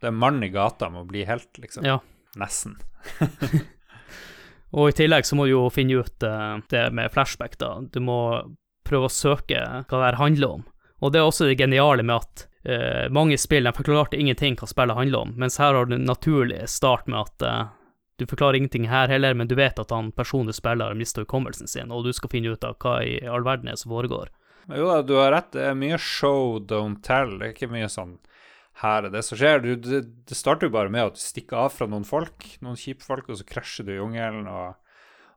[0.00, 1.86] Det er mann i gata må bli helt, liksom.
[1.88, 1.98] Ja.
[2.36, 2.76] Nesten.
[4.76, 7.78] Og i tillegg så må du jo finne ut eh, det med flashback, da.
[7.80, 8.18] Du må
[8.86, 10.66] prøve å søke hva det her handler om.
[11.00, 14.68] Og det er også det geniale med at uh, mange spill de forklarte ingenting hva
[14.70, 17.66] spillet handler om, mens her har du en naturlig start med at uh,
[18.16, 21.20] du forklarer ingenting her heller, men du vet at han personen du spiller, har mista
[21.20, 24.30] hukommelsen sin, og du skal finne ut av hva i all verden er som foregår.
[24.72, 25.52] Jo da, du har rett.
[25.54, 27.36] Det er mye show, don't tell.
[27.38, 28.16] Det er ikke mye sånn
[28.82, 29.62] her er det som skjer.
[29.64, 32.76] Du, det, det starter jo bare med at du stikker av fra noen folk, noen
[32.76, 34.48] kjipe folk, og så krasjer du i jungelen.
[34.50, 34.76] Og,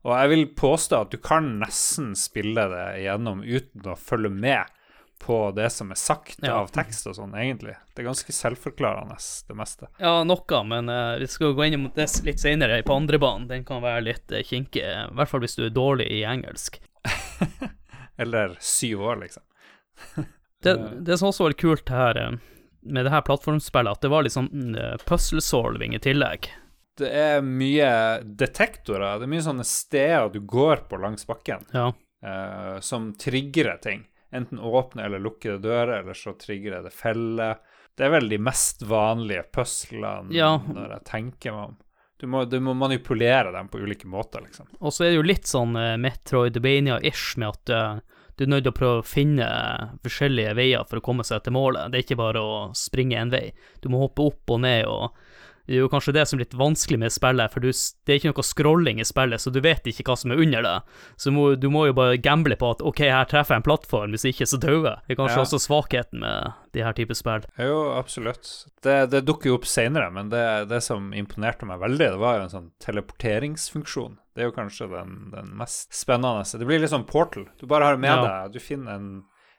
[0.03, 4.75] og jeg vil påstå at du kan nesten spille det igjennom uten å følge med
[5.19, 6.61] på det som er sagt Ja.
[6.61, 7.75] av tekst og sånn, egentlig.
[7.91, 9.17] Det er ganske selvforklarende,
[9.49, 9.89] det meste.
[9.99, 13.49] Ja, noe, men uh, vi skal gå inn mot det litt senere på andre banen.
[13.51, 16.79] Den kan være litt uh, kinkig, i hvert fall hvis du er dårlig i engelsk.
[18.19, 19.43] Eller syv år, liksom.
[20.61, 20.73] Det,
[21.07, 22.33] det som også var litt kult her, eh,
[22.83, 26.49] med det her plattformspillet, at det var litt sånn uh, puzzle-solving i tillegg.
[26.99, 27.87] det er mye
[28.23, 29.21] detektorer.
[29.21, 31.93] Det er mye sånne steder du går på langs bakken Ja.
[32.25, 34.03] uh, som trigger ting.
[34.35, 37.55] Enten åpne eller lukkede dører, eller så trigger det feller.
[37.95, 40.57] Det er vel de mest vanlige puzzlene Ja.
[40.67, 41.77] når jeg tenker meg om.
[42.19, 44.67] Du må, du må manipulere dem på ulike måter, liksom.
[44.83, 48.65] Og så er det jo litt sånn uh, Metroidvania-ish med at uh, du er nødt
[48.67, 49.47] til å prøve å finne
[50.03, 51.91] forskjellige veier for å komme seg til målet.
[51.91, 53.49] Det er ikke bare å springe en vei.
[53.83, 55.15] Du må hoppe opp og ned, og
[55.69, 58.17] det er jo kanskje det som er litt vanskelig med spillet, for du, det er
[58.17, 60.95] ikke noe scrolling i spillet, så du vet ikke hva som er under deg.
[61.21, 64.15] Så må, du må jo bare gamble på at OK, her treffer jeg en plattform,
[64.17, 65.03] hvis ikke så dauer jeg.
[65.05, 65.45] Det er kanskje Ja.
[65.45, 67.45] også svakheten med de her typer spill.
[67.61, 68.49] Jo, absolutt.
[68.81, 72.39] Det, det dukker jo opp seinere, men det, det som imponerte meg veldig, det var
[72.39, 72.71] jo en sånn
[73.29, 74.17] teleporteringsfunksjon.
[74.35, 76.45] Det er jo kanskje den, den mest spennende.
[76.47, 77.47] Det blir litt sånn Portal.
[77.59, 78.21] Du bare har det med Ja.
[78.47, 78.53] deg.
[78.53, 79.09] Du finner en,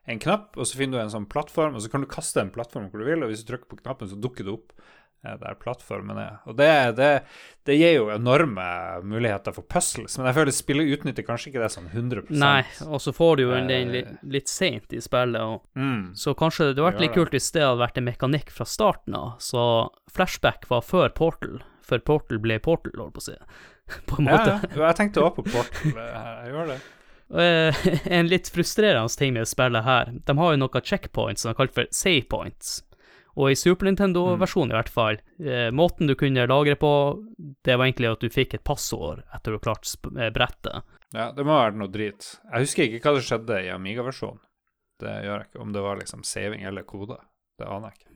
[0.09, 2.51] en knapp, og så finner du en sånn plattform, og så kan du kaste en
[2.51, 4.73] plattform hvor du vil, og hvis du trykker på knappen, så dukker det opp
[5.23, 6.39] der plattformen er.
[6.49, 7.09] Og det, det,
[7.69, 8.65] det gir jo enorme
[9.05, 13.03] muligheter for puzzles, men jeg føler spillet utnytter kanskje ikke det sånn 100% Nei, og
[13.05, 13.73] så får du jo en Eh.
[13.75, 16.15] den litt, litt seint i spillet, og Mm.
[16.17, 19.15] Så kanskje det hadde vært litt kult hvis det hadde vært en mekanikk fra starten
[19.15, 19.35] av.
[19.39, 23.37] Så flashback var før Portal, før Portal ble Portal, holdt på å si.
[24.07, 24.57] På en måte.
[24.73, 24.87] ja.
[24.89, 25.93] Jeg tenkte også på Portal.
[25.93, 26.81] Jeg, jeg gjør det.
[27.31, 27.77] Eh,
[28.11, 31.71] en litt frustrerende ting med spillet her, de har jo noen checkpoints som er kalt
[31.77, 32.81] for save points.
[33.39, 36.93] Og i Super Nintendo-versjonen i hvert fall, eh, måten du kunne lagre på,
[37.65, 40.87] det var egentlig at du fikk et passord etter du klarte eh, brettet.
[41.15, 42.33] Ja, det må være noe drit.
[42.51, 44.43] Jeg husker ikke hva det skjedde i Amiga-versjonen.
[45.01, 45.63] Det gjør jeg ikke.
[45.65, 47.17] Om det var liksom saving eller kode.
[47.59, 48.11] Det aner jeg ikke.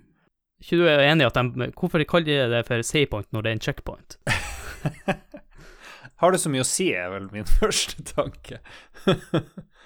[0.64, 3.46] ikke du er enig i at de Hvorfor kaller de det for save point når
[3.46, 4.18] det er en checkpoint?
[6.22, 8.60] Har det så mye å si, er vel min første tanke.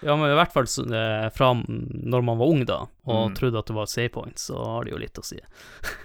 [0.07, 3.35] Ja, men i hvert fall eh, fra når man var ung, da, og Mm.
[3.39, 5.41] trodde at det var save point, så har det jo litt å si.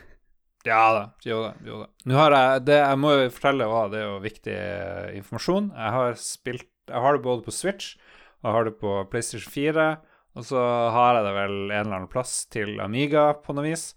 [0.65, 1.49] Ja da, jo da.
[1.67, 1.87] jo da.
[2.07, 5.65] Nå har jeg det Jeg må jo fortelle hva det er jo viktig eh, informasjon.
[5.75, 7.97] Jeg har spilt Jeg har det både på Switch,
[8.39, 9.87] og jeg har det på PlayStation 4,
[10.39, 10.61] og så
[10.95, 13.89] har jeg det vel en eller annen plass til Amiga på noe vis.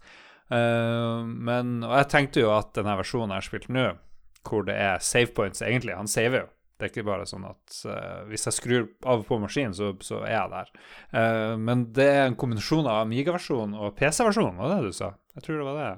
[0.51, 3.87] Uh, men Og jeg tenkte jo at denne versjonen jeg har spilt nå,
[4.47, 6.47] hvor det er save points egentlig Han saver jo.
[6.77, 10.19] Det er ikke bare sånn at uh, hvis jeg skrur av på maskinen, så, så
[10.27, 10.67] er jeg der.
[11.09, 15.15] Uh, men det er en kombinasjon av Amiga-versjonen og PC-versjonen, var det du sa?
[15.33, 15.89] Jeg tror det var det.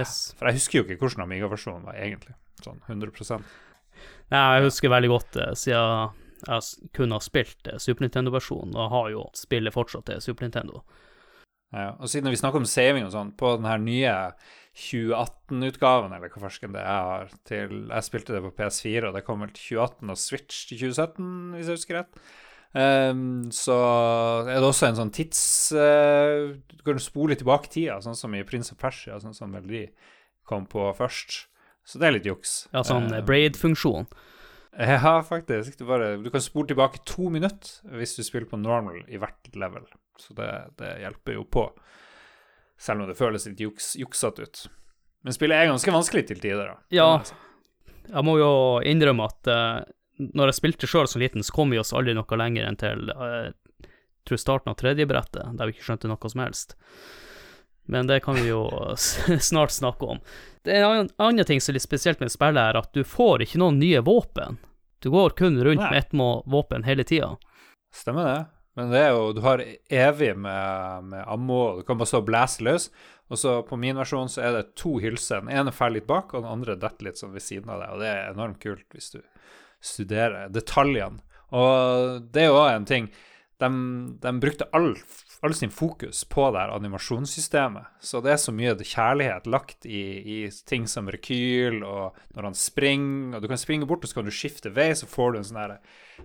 [0.00, 0.14] Yes.
[0.38, 2.34] For jeg husker jo ikke hvordan Amiga-versjonen var egentlig.
[2.64, 3.44] Sånn 100%
[4.32, 8.92] Nei, jeg husker veldig godt det, siden jeg kun har spilt eh, Super Nintendo-versjonen, og
[8.94, 10.82] har jo spillet fortsatt til Super Nintendo.
[11.72, 14.14] ja, Og siden vi snakker om saving og sånn, på den her nye
[14.72, 19.24] 2018-utgaven, eller hva farsken det jeg har til Jeg spilte det på PS4, og det
[19.26, 21.26] kom vel til 2018 og Switch til 2017,
[21.58, 22.22] hvis jeg husker rett.
[22.72, 23.76] Um, så
[24.48, 25.42] er det også en sånn tids...
[25.76, 29.84] uh, du kan spole tilbake tida, sånn som i Prince of Persia, sånn som de
[30.48, 31.42] kom på først.
[31.84, 32.62] Så det er litt juks.
[32.72, 34.08] Ja, sånn uh, braid-funksjon.
[34.72, 35.76] Ja, faktisk.
[35.76, 39.52] Du, bare, du kan spole tilbake to minutter hvis du spiller på normal i hvert
[39.52, 39.84] level.
[40.16, 40.48] Så det,
[40.80, 41.66] det hjelper jo på.
[42.82, 44.62] Selv om det føles litt juks, juksete ut.
[45.22, 46.78] Men spillet er ganske vanskelig til tider, da.
[46.90, 47.10] Ja.
[48.08, 49.82] jeg må jo innrømme at uh,
[50.18, 53.12] når jeg spilte sjøl som liten, så kom vi oss aldri noe lenger enn til
[53.14, 53.52] uh,
[54.26, 56.76] tror starten av tredje brettet, der vi ikke skjønte noe som helst.
[57.90, 58.66] Men det kan vi jo
[59.50, 60.22] snart snakke om.
[60.62, 63.46] Det er en annen, ting som er litt spesielt med spillet, er at du får
[63.46, 64.58] ikke noen nye våpen.
[65.02, 65.90] Du går kun rundt Nei.
[65.90, 67.34] med ett våpen hele tida.
[67.94, 68.42] Stemmer det.
[68.78, 69.60] Men det er jo, du har
[69.92, 72.88] evig med, med ammo, og du kan bare stå og blæse løs.
[73.32, 75.44] Og så på min versjon så er det to hylser.
[75.44, 77.92] Den ene faller litt bak, og den andre detter litt sånn ved siden av deg.
[77.92, 79.20] Og det er enormt kult hvis du
[79.82, 81.20] studerer detaljene.
[81.52, 83.10] Og det er jo òg en ting
[83.60, 83.68] De,
[84.22, 84.94] de brukte all,
[85.42, 87.98] all sin fokus på det her animasjonssystemet.
[88.00, 92.58] Så det er så mye kjærlighet lagt i, i ting som rekyl, og når han
[92.58, 95.40] springer Og du kan springe bort, og så kan du skifte vei, så får du
[95.40, 95.80] en sånn herre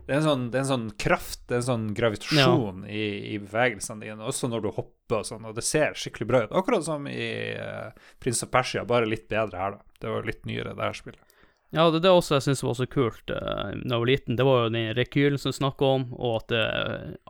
[0.06, 3.06] det er en sånn, det er en sånn kraft, det er en sånn gravitasjon i,
[3.34, 6.54] i bevegelsene dine, også når du hopper og sånn, og det ser skikkelig bra ut.
[6.60, 7.90] Akkurat som i uh,
[8.22, 9.98] Prins of Persia, bare litt bedre her, da.
[9.98, 11.27] Det var litt nyere, det her spillet.
[11.76, 14.38] Ja, det er det også jeg syns var så kult uh, da jeg var liten.
[14.40, 16.66] Det var jo den rekylen som du snakka om, og at det,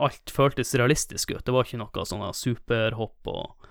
[0.08, 1.44] alt føltes realistisk ut.
[1.46, 3.70] Det var ikke noe sånn superhopp og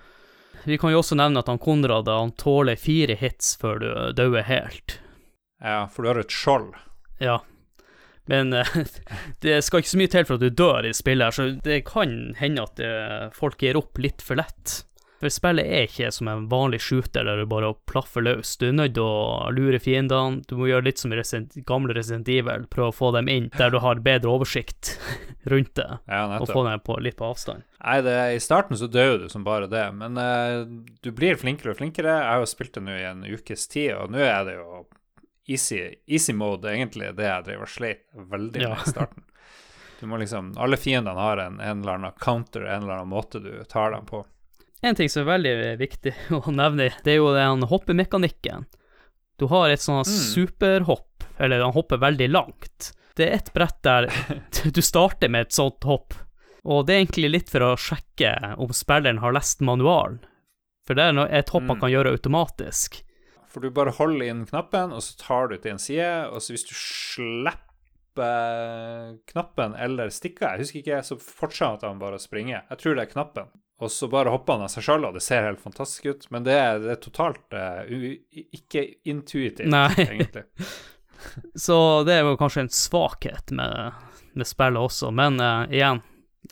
[0.67, 4.43] Vi kan jo også nevne at han Konrad han tåler fire hits før du dauer
[4.43, 4.97] helt.
[5.63, 6.73] Ja, for du har et skjold.
[7.23, 7.39] Ja.
[8.27, 8.75] Men eh,
[9.45, 11.85] det skal ikke så mye til for at du dør i spillet, her, så det
[11.87, 12.83] kan hende at
[13.37, 14.81] folk gir opp litt for lett.
[15.17, 18.51] For spillet er ikke som en vanlig shooter der du bare plaffer løs.
[18.61, 21.95] Du er nødt til å lure fiendene, du må gjøre litt som i Resident, gamle
[21.97, 24.93] Resident Evil, prøve å få dem inn der du har bedre oversikt
[25.51, 27.65] rundt det, Ja, og få dem på, litt på avstand.
[27.81, 30.69] Nei, det, i starten så dør du som bare det, men uh,
[31.01, 32.13] du blir flinkere og flinkere.
[32.13, 34.83] Jeg har jo spilt det nå i en ukes tid, og nå er det jo
[35.47, 39.25] easy, easy mode, egentlig, det jeg drev og sleit veldig med i starten.
[39.97, 43.41] Du må liksom, Alle fiendene har en, en eller annen counter, en eller annen måte
[43.41, 44.21] du tar dem på.
[44.81, 48.67] En ting som er veldig viktig å nevne, det er jo den hoppemekanikken.
[49.37, 50.21] Du har et sånt mm.
[50.33, 52.93] superhopp, eller han hopper veldig langt.
[53.17, 54.09] Det er et brett der
[54.75, 56.13] du starter med et sånt hopp,
[56.67, 60.19] og det er egentlig litt for å sjekke om spilleren har lest manualen.
[60.87, 61.81] For det er et hopp man mm.
[61.83, 63.01] kan gjøre automatisk.
[63.51, 66.53] For du bare holder inn knappen, og så tar du til en side, og så
[66.53, 67.63] hvis du slipper
[69.31, 70.53] knappen eller stikker.
[70.53, 72.61] jeg husker ikke, så fortsetter han bare å springe.
[72.61, 73.47] Jeg tror det er knappen.
[73.77, 76.27] Og så bare hopper han av seg sjøl, og det ser helt fantastisk ut.
[76.33, 77.83] Men det er, det er totalt uh,
[78.57, 79.91] ikke intuitivt, Nei.
[80.01, 80.47] egentlig.
[81.67, 85.13] så det er jo kanskje en svakhet med, med spillet også.
[85.13, 86.01] Men uh, igjen,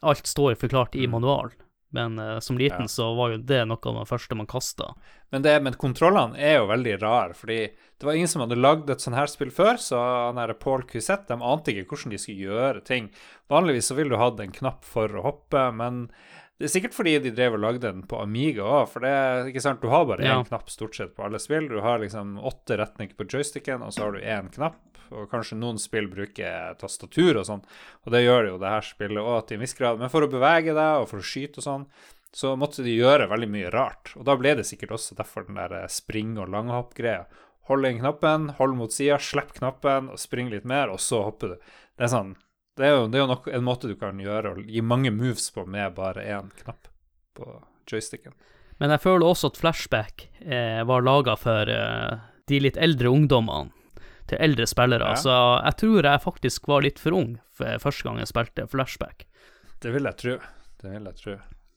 [0.05, 1.15] alt står forklart i mm.
[1.17, 1.57] manualen.
[1.95, 2.91] Men uh, som liten ja.
[2.91, 4.91] så var jo det noe av det første man kasta.
[5.33, 9.01] Men, men kontrollene er jo veldig rare, fordi det var ingen som hadde lagd et
[9.01, 12.51] sånt her spill før, så han her Paul Cusette de ante ikke hvordan de skulle
[12.51, 13.09] gjøre ting.
[13.49, 16.05] Vanligvis så ville du hatt en knapp for å hoppe, men
[16.55, 19.49] det er sikkert fordi de drev og lagde den på Amiga òg, for det er
[19.49, 20.43] ikke sant, du har bare én ja.
[20.47, 21.67] knapp stort sett på alle spill.
[21.67, 24.79] Du har liksom åtte retninger på joysticken, og så har du én knapp.
[25.11, 27.61] Og kanskje noen spill bruker tastatur og sånn,
[28.07, 29.99] og det gjør jo det her spillet òg til en viss grad.
[30.01, 31.85] Men for å bevege deg og for å skyte og sånn,
[32.35, 34.15] så måtte de gjøre veldig mye rart.
[34.15, 37.27] Og da ble det sikkert også derfor den der eh, spring- og langhopp-greia.
[37.67, 41.55] Hold inn knappen, hold mot sida, slipp knappen og spring litt mer, og så hopper
[41.55, 41.71] du.
[41.95, 42.35] Det er sånn
[42.75, 45.11] det er jo, det er jo nok, en måte du kan gjøre og gi mange
[45.15, 46.89] moves på med bare én knapp
[47.37, 47.47] på
[47.87, 48.35] joysticken.
[48.81, 52.17] Men jeg føler også at Flashback eh, var laga for eh,
[52.51, 53.71] de litt eldre ungdommene,
[54.25, 55.13] til eldre spillere.
[55.13, 55.21] Ja.
[55.21, 59.27] Så jeg tror jeg faktisk var litt for ung for første gang jeg spilte Flashback.
[59.83, 60.35] Det vil jeg tro.
[60.81, 61.35] Det vil jeg tro.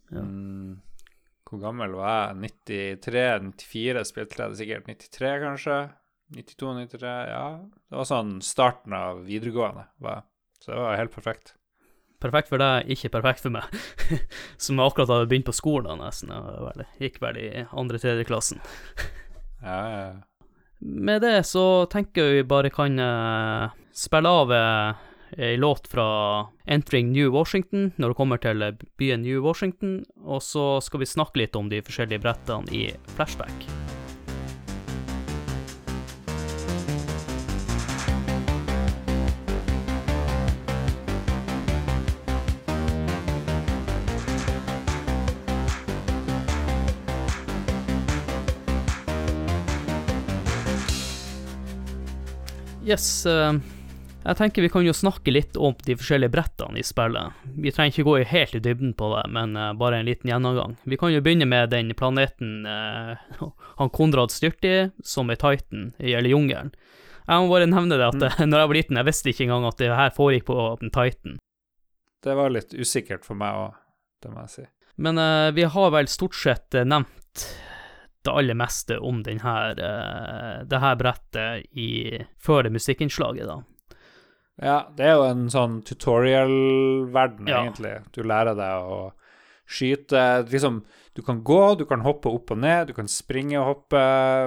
[0.09, 0.23] Ja.
[0.25, 0.79] Mm,
[1.49, 2.51] hvor gammel var jeg?
[3.05, 4.89] 93-94 spilte jeg det sikkert.
[4.89, 5.79] 93, kanskje?
[6.39, 7.45] 92-93, ja.
[7.89, 9.87] Det var sånn starten av videregående.
[10.03, 10.27] var jeg.
[10.69, 11.55] Så det var helt perfekt.
[12.21, 13.71] Perfekt for deg, ikke perfekt for meg,
[14.61, 16.29] som akkurat hadde begynt på skolen da, nesten.
[16.29, 18.61] Jeg gikk vel i andre-tredje klassen.
[19.65, 20.53] ja, ja, ja.
[20.85, 25.01] Med det så tenker vi bare kan uh, spille av uh,
[25.41, 26.07] ei låt fra
[26.69, 28.67] Entering New Washington når det kommer til
[29.01, 33.88] byen New Washington, og så skal vi snakke litt om de forskjellige brettene i flashback.
[52.89, 53.53] Yes, uh,
[54.25, 57.37] jeg tenker vi kan jo snakke litt om de forskjellige brettene i spillet.
[57.61, 60.79] Vi trenger ikke gå helt i dybden på det, men uh, bare en liten gjennomgang.
[60.89, 63.21] Vi kan jo begynne med den planeten uh,
[63.81, 66.73] han Konrad styrte i, som er Titan, eller jungelen.
[67.29, 68.49] Jeg må bare nevne det at mm.
[68.49, 71.37] når jeg var liten, jeg visste ikke engang at det her foregikk på Titan.
[72.25, 73.77] Det var litt usikkert for meg òg,
[74.25, 74.69] det må jeg si.
[74.97, 75.21] Men
[75.55, 77.45] vi har vel stort sett nevnt
[78.27, 81.91] det aller meste om denne, uh, det her brettet i,
[82.43, 83.61] før det musikkinnslaget, da.
[84.59, 87.63] Ja, det er jo en sånn tutorial-verden, ja.
[87.63, 87.95] egentlig.
[88.15, 88.99] Du lærer deg å
[89.69, 90.81] skyte Liksom,
[91.15, 94.01] du kan gå, du kan hoppe opp og ned, du kan springe og hoppe,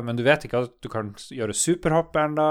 [0.03, 2.47] men du vet ikke at du kan gjøre superhopp ennå,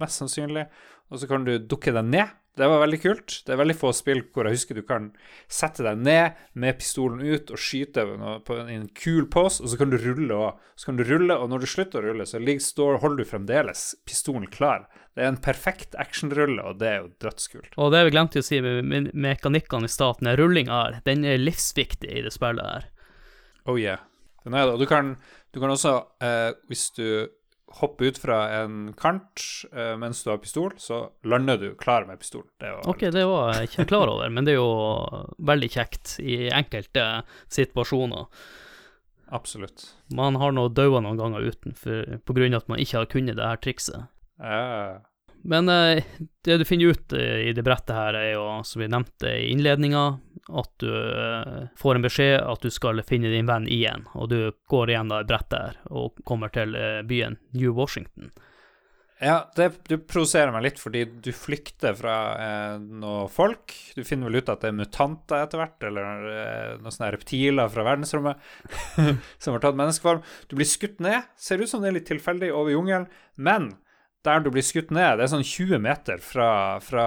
[0.00, 0.68] mest sannsynlig.
[1.12, 3.34] Og så kan du dukke deg ned det var veldig kult.
[3.46, 5.08] Det er veldig få spill hvor jeg husker du kan
[5.48, 8.04] sette deg ned med pistolen ut og skyte
[8.44, 11.48] på en kul pose, og så kan du rulle og Så kan du rulle, og
[11.48, 14.88] når du slutter å rulle, så står, holder du fremdeles pistolen klar.
[15.14, 17.76] Det er en perfekt actionrulle, og det er jo dødskult.
[17.76, 21.38] Og det vi glemte å si med mekanikkene i staten, er rullinga her, den er
[21.38, 22.88] livsviktig i det spillet her.
[23.68, 24.02] Oh yeah.
[24.42, 24.74] Den er det.
[24.74, 25.14] Og du kan,
[25.54, 27.28] du kan også, eh, hvis du
[27.80, 32.20] hopper ut fra en kant uh, mens du har pistol, så lander du klar med
[32.22, 32.44] pistol.
[32.60, 36.46] Det ok, det var jeg ikke klar over, men det er jo veldig kjekt i
[36.52, 37.06] enkelte
[37.52, 38.28] situasjoner.
[39.32, 39.86] Absolutt.
[40.12, 43.08] Man har nå daua noen ganger uten for, på grunn av at man ikke har
[43.08, 44.10] kunnet det her trikset.
[44.42, 45.00] Ja.
[45.48, 46.02] Men uh,
[46.46, 49.50] det du finner ut uh, i det brettet her, er jo, som vi nevnte i
[49.52, 50.04] innledninga,
[50.52, 54.38] at du uh, får en beskjed at du skal finne din venn igjen, og du
[54.70, 58.32] går igjen da i brettet her og kommer til uh, byen New Washington.
[59.22, 63.70] Ja, det, du provoserer meg litt, fordi du flykter fra eh, noen folk.
[63.94, 67.70] Du finner vel ut at det er mutanter etter hvert, eller eh, noen sånne reptiler
[67.70, 68.42] fra verdensrommet
[69.42, 70.24] som har tatt menneskeform.
[70.50, 71.30] Du blir skutt ned.
[71.38, 73.06] Ser ut som det er litt tilfeldig over jungelen,
[73.38, 73.70] men
[74.26, 75.18] der du blir skutt ned.
[75.18, 77.06] Det er sånn 20 meter fra, fra,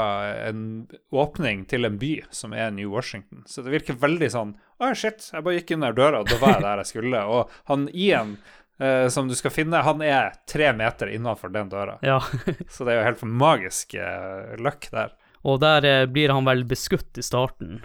[0.50, 0.86] en
[1.16, 3.46] åpning til en by som er New Washington.
[3.48, 6.28] Så det virker veldig sånn Å, oh, shit, jeg bare gikk inn der døra, og
[6.28, 7.24] da var jeg der jeg skulle.
[7.32, 8.36] Og han Ian
[8.80, 9.84] eh, som du skal finne.
[9.88, 11.98] Han er tre meter innenfor den døra.
[12.04, 12.20] Ja.
[12.70, 15.16] så det er jo helt magisk eh, løkk der.
[15.46, 17.84] Og der eh, blir han vel beskutt i starten.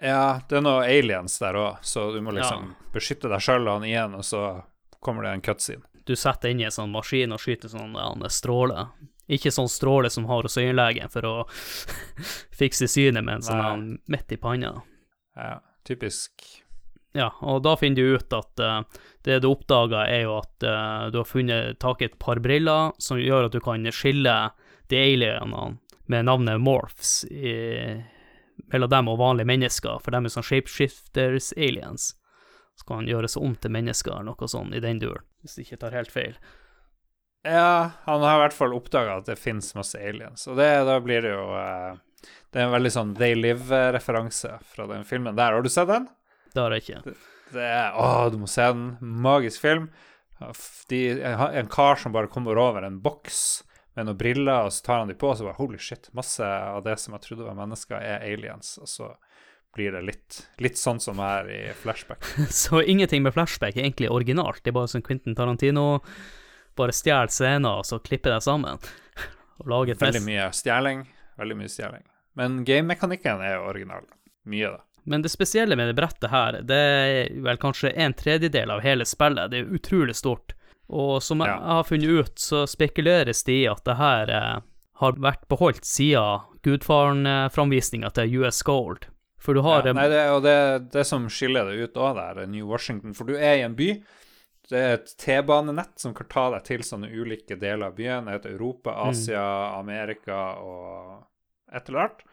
[0.00, 2.88] Ja, det er noe aliens der òg, så du må liksom ja.
[2.92, 4.44] beskytte deg sjøl og han igjen, og så
[5.04, 5.84] kommer det en cutscene.
[6.04, 8.88] Du setter inn i en sånn maskin og skyter sånn ja, stråle.
[9.32, 11.34] Ikke sånn stråle som har hos øyelegen for å
[12.60, 14.76] fikse synet med en sånn midt i panna.
[15.38, 15.56] Ja,
[15.88, 16.44] typisk.
[17.14, 18.80] Ja, og da finner du ut at uh,
[19.22, 22.90] det du oppdager, er jo at uh, du har funnet tak i et par briller
[22.98, 24.34] som gjør at du kan skille
[24.90, 25.76] de alienene
[26.10, 27.54] med navnet Morphs i,
[28.72, 32.12] mellom dem og vanlige mennesker, for dem er sånn shapeshifters aliens.
[32.74, 35.68] Så kan han gjøres om til mennesker eller noe sånt i den duren, hvis jeg
[35.68, 36.38] ikke tar helt feil.
[37.44, 40.96] Ja, han har i hvert fall oppdaga at det fins masse aliens, og det, da
[41.04, 45.52] blir det jo uh, Det er en veldig sånn They Live-referanse fra den filmen der.
[45.52, 46.08] Har du sett den?
[46.54, 47.02] Det har jeg ikke.
[47.04, 47.14] Det,
[47.52, 48.86] det er Å, du må se den.
[49.00, 49.90] Magisk film.
[50.88, 53.42] De, en kar som bare kommer over en boks
[53.94, 56.44] med noen briller, og så tar han de på, og så bare Holy shit, masse
[56.44, 58.74] av det som jeg trodde var mennesker, er aliens.
[58.80, 59.12] Og så
[59.74, 62.24] blir det litt, litt sånn som her i flashback.
[62.50, 64.62] så ingenting med flashback er egentlig originalt?
[64.62, 66.00] Det er bare som Quentin Tarantino
[66.78, 68.80] bare stjele scener og så klipper det sammen.
[69.62, 71.04] Og lager et Veldig mye stjeling.
[71.38, 72.02] Veldig mye stjeling.
[72.34, 74.08] Men gamemekanikken er original.
[74.50, 74.82] Mye, da.
[75.04, 79.06] Men det spesielle med det brettet her, det er vel kanskje en tredjedel av hele
[79.06, 79.52] spillet.
[79.52, 80.56] Det er utrolig stort.
[80.88, 84.64] Og som jeg har funnet ut, så spekuleres det i at det her eh,
[85.00, 89.06] har vært beholdt siden Gudfaren-framvisninga til US Gold.
[89.44, 90.58] For du har ja, Nei, det og det,
[90.94, 93.12] det, som skiller det ut òg er New Washington.
[93.16, 93.90] For du er i en by
[94.70, 98.28] det er et T-banenett som kan ta deg til sånne ulike deler av byen.
[98.28, 99.10] Det heter Europa, mm.
[99.10, 99.74] Asia, mm.
[99.80, 102.24] Amerika og et eller annet.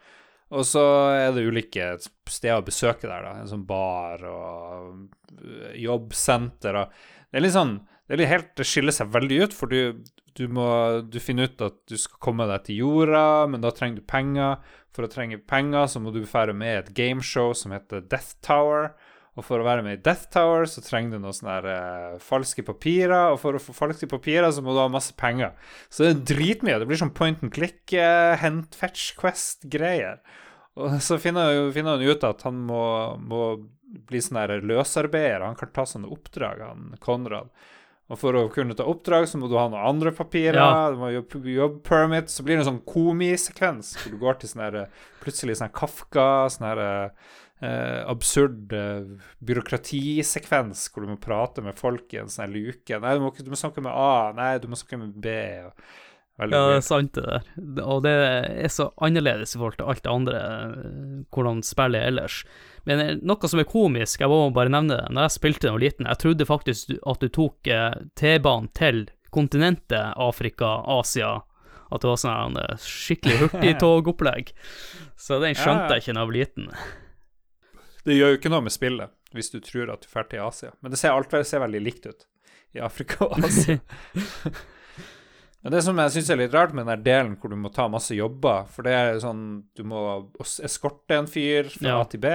[0.52, 0.84] Og så
[1.16, 3.34] er det ulike steder å besøke der, da.
[3.40, 5.36] En sånn bar og
[5.80, 6.98] jobbsenter og
[7.32, 10.02] Det er litt sånn Det, er litt helt, det skiller seg veldig ut, for du,
[10.38, 10.66] du må
[11.04, 14.60] du finner ut at du skal komme deg til jorda, men da trenger du penger.
[14.92, 18.92] For å trenge penger så må du fære med et gameshow som heter Death Tower.
[19.32, 22.20] Og for å være med i Death Tower så trenger du noen sånne her, uh,
[22.20, 23.32] falske papirer.
[23.32, 25.54] Og for å få falske papirer så må du ha masse penger.
[25.88, 26.76] Så det er dritmye.
[26.82, 30.20] Det blir sånn point and click, uh, hent fetch quest-greier.
[30.80, 32.82] Og så finner, finner han ut at han må,
[33.20, 33.42] må
[34.08, 35.46] bli sånn løsarbeider.
[35.46, 37.48] Han kan ta sånne oppdrag, han Konrad.
[38.12, 40.58] Og for å kunne ta oppdrag, så må du ha noen andre papirer.
[40.60, 40.90] Ja.
[40.92, 42.28] Du må jobbe jobb permit.
[42.28, 44.76] Så blir det en sånn komisekvens hvor du går til sånn her
[45.22, 49.08] plutselig sånn Kafka, sånn her eh, absurd eh,
[49.40, 53.00] byråkratisekvens hvor du må prate med folk i en sånn luke.
[53.00, 54.32] Nei, du må, du må, snakke med A.
[54.36, 55.36] Nei, du må snakke med B.
[56.40, 57.82] Veldig ja, det er sant, det der.
[57.84, 62.12] Og det er så annerledes i forhold til alt det andre, eh, hvordan spillet er
[62.12, 62.38] ellers.
[62.88, 65.70] Men eh, noe som er komisk, jeg må bare nevne det, når jeg spilte da
[65.70, 71.36] jeg var liten, jeg trodde faktisk at du tok eh, T-banen til kontinentet Afrika, Asia,
[71.92, 74.52] at det var sånn skikkelig hurtigtogopplegg.
[75.20, 76.68] Så den skjønte jeg ikke da jeg var liten.
[78.02, 80.72] Det gjør jo ikke noe med spillet hvis du tror at du drar til Asia.
[80.80, 82.26] Men det ser, alt ser veldig likt ut
[82.76, 83.78] i Afrika og Asia.
[85.62, 87.86] Men det som jeg syns er litt rart med den delen hvor du må ta
[87.90, 89.44] masse jobber For det er sånn
[89.78, 90.00] Du må
[90.40, 92.00] eskorte en fyr fra ja.
[92.02, 92.34] A til B,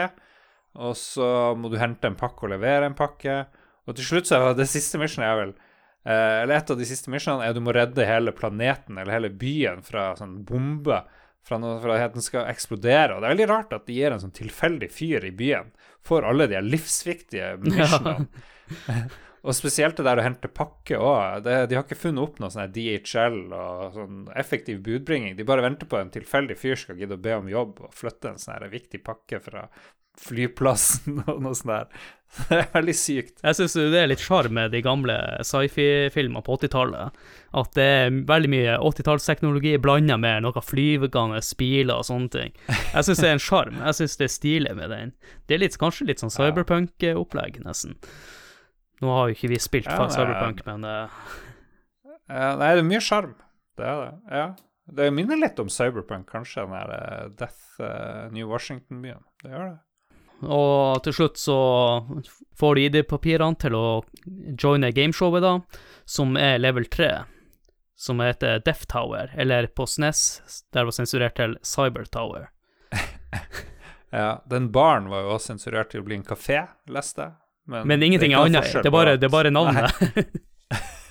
[0.77, 3.39] og så må du hente en pakke og levere en pakke.
[3.87, 6.87] Og til slutt så er det siste missionet er vel eh, Eller et av de
[6.87, 11.01] siste missionene er at du må redde hele planeten eller hele byen fra sånn bombe
[11.47, 13.15] fra, noe, fra at den skal eksplodere.
[13.15, 15.71] Og det er veldig rart at de gir en sånn tilfeldig fyr i byen
[16.05, 18.27] for alle de livsviktige missionene.
[18.87, 19.05] Ja.
[19.47, 21.45] og spesielt det der å hente pakke òg.
[21.47, 25.37] De har ikke funnet opp noe sånn DHL og sånn effektiv budbringing.
[25.37, 28.33] De bare venter på en tilfeldig fyr skal gidde å be om jobb og flytte
[28.33, 29.69] en sånn viktig pakke fra
[30.17, 32.05] flyplassen og noe sånt der.
[32.37, 33.37] Det er veldig sykt.
[33.39, 35.15] Jeg syns det er litt sjarm med de gamle
[35.47, 37.21] sci-fi-filmer på 80-tallet.
[37.55, 42.57] At det er veldig mye 80-tallsteknologi blanda med noe flyvende biler og sånne ting.
[42.67, 43.79] Jeg syns det er en sjarm.
[43.79, 45.15] Jeg syns det er stilig med den.
[45.47, 47.95] Det er litt, kanskje litt sånn cyberpunk-opplegg, nesten.
[49.03, 51.33] Nå har jo ikke vi spilt ja, cyberpunk, men uh...
[52.27, 53.35] Nei, det er mye sjarm.
[53.77, 54.13] Det er det.
[54.33, 54.47] Ja.
[54.97, 59.23] Det minner litt om cyberpunk, kanskje, den der uh, Death uh, New Washington-byen.
[59.43, 59.77] Det gjør det.
[60.45, 61.57] Og til slutt så
[62.59, 63.87] får de ID-papirene til å
[64.53, 67.09] joine gameshowet, da, som er level 3,
[67.97, 70.21] som heter Death Tower, eller på SNES,
[70.73, 72.51] der var sensurert til Cyber Tower.
[74.13, 77.35] ja, den baren var jo også sensurert til å bli en kafé, leste jeg.
[77.67, 78.71] Men, Men ingenting annet.
[78.73, 79.91] Det er det er bare navnet.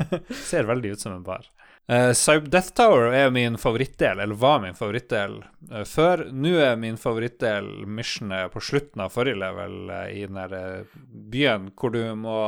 [0.49, 1.47] Ser veldig ut som en bar.
[1.93, 5.39] Uh, Death Tower er min favorittdel, eller var min favorittdel
[5.71, 6.25] uh, før.
[6.33, 10.89] Nå er min favorittdel missionet på slutten av forrige level uh, i den der
[11.31, 12.41] byen hvor du må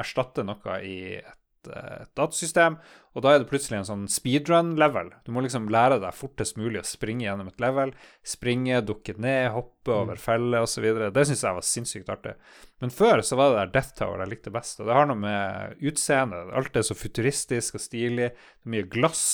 [0.00, 1.35] erstatte noe i et
[1.68, 2.76] et datasystem,
[3.16, 5.08] og da er det plutselig en sånn speedrun-level.
[5.24, 7.94] Du må liksom lære deg fortest mulig å springe gjennom et level.
[8.26, 10.00] Springe, dukke ned, hoppe mm.
[10.02, 10.84] over feller osv.
[11.14, 12.34] Det syns jeg var sinnssykt artig.
[12.84, 14.82] Men før så var det der Death Tower jeg likte best.
[14.82, 18.32] Og det har noe med utseendet Alt er så futuristisk og stilig.
[18.60, 19.24] Det mye glass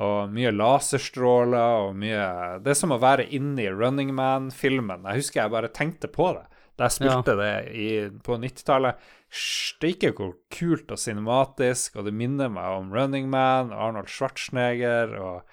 [0.00, 2.24] og mye laserstråler og mye
[2.64, 5.04] Det er som å være inne i Running Man-filmen.
[5.10, 6.48] Jeg husker jeg bare tenkte på det
[6.80, 7.38] da jeg spilte ja.
[7.38, 7.88] det i,
[8.24, 9.10] på 90-tallet.
[9.32, 15.14] Steike hvor kult og cinematisk, og det minner meg om Running Man, og Arnold Schwarzenegger
[15.16, 15.46] og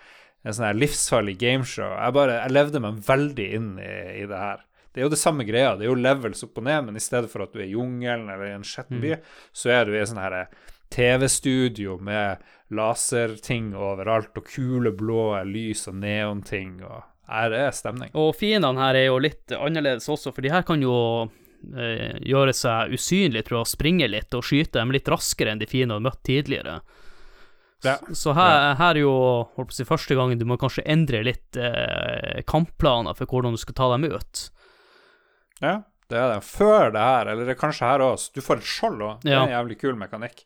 [0.44, 1.94] en sånn her livsfarlig gameshow.
[1.96, 4.66] Jeg bare, jeg levde meg veldig inn i, i, det her.
[4.92, 7.04] Det er jo det samme greia, det er jo levels opp og ned, men i
[7.04, 9.34] stedet for at du er i jungelen eller i en skitten by, mm.
[9.62, 10.38] så er du i sånn her
[10.90, 12.42] TV-studio med
[12.74, 18.10] laserting overalt og kule blå lys og neonting og Her er stemning.
[18.18, 20.96] Og fiendene her er jo litt annerledes også, for de her kan jo
[21.60, 25.96] gjøre seg usynlig, tror jeg, springe litt og skyte dem litt raskere enn de fine
[25.96, 26.80] har møtt tidligere.
[27.84, 27.96] Ja.
[28.14, 29.14] Så her, her, er jo
[29.56, 33.56] holdt på å si, første gangen du må kanskje endre litt eh, kampplaner for hvordan
[33.56, 34.44] du skal ta dem ut.
[35.64, 35.78] Ja,
[36.12, 36.42] det er det.
[36.48, 39.24] Før det her, eller det er kanskje her òg, du får et skjold òg.
[39.24, 40.44] Det er en jævlig kul mekanikk.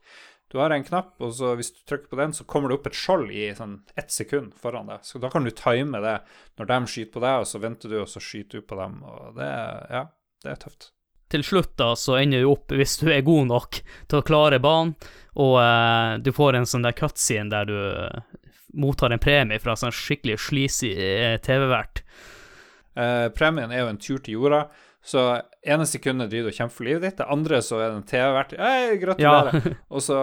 [0.54, 2.90] Du har en knapp, og så hvis du trykker på den, så kommer det opp
[2.92, 5.02] et skjold i sånn ett sekund foran deg.
[5.08, 6.20] Så da kan du time det
[6.62, 9.00] når de skyter på deg, og så venter du, og så skyter du på dem.
[9.10, 9.54] Og det,
[9.90, 10.06] ja,
[10.46, 10.93] det er tøft
[11.34, 14.62] til slutt da, så ender du opp, hvis du er god nok til å klare
[14.64, 14.94] banen,
[15.34, 18.22] og uh, du får en sånn der cutscene der du uh,
[18.78, 22.04] mottar en premie fra en sånn skikkelig sleazy uh, TV-vert.
[23.34, 24.68] premien er jo en tur til jorda,
[25.04, 27.98] så ene sekundet driver du og kjemper for livet ditt, det andre så er det
[27.98, 28.54] en TV-vert.
[28.62, 29.66] Hei, gratulerer.
[29.66, 29.78] Ja.
[29.96, 30.20] og så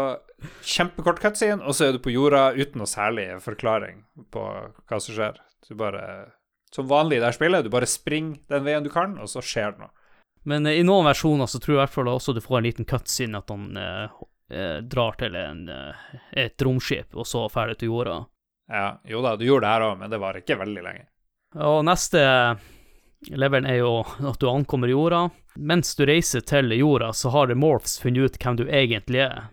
[0.64, 5.16] kjempekort cutscene, og så er du på jorda uten noe særlig forklaring på hva som
[5.16, 5.42] skjer.
[5.68, 6.30] Du bare
[6.74, 9.74] Som vanlig i det spillet, du bare springer den veien du kan, og så skjer
[9.74, 9.99] det noe.
[10.42, 12.68] Men eh, i noen versjoner så tror jeg i hvert fall også du får en
[12.68, 14.18] liten cutscene at han eh,
[14.50, 16.10] eh, drar til en, eh,
[16.44, 18.18] et romskip, og så ferdig til jorda.
[18.70, 21.08] Ja, jo da, du gjorde det her òg, men det var ikke veldig lenge.
[21.58, 22.20] Og neste
[23.34, 23.94] leveren er jo
[24.30, 25.28] at du ankommer jorda.
[25.58, 29.50] Mens du reiser til jorda, så har Morphs funnet ut hvem du egentlig er.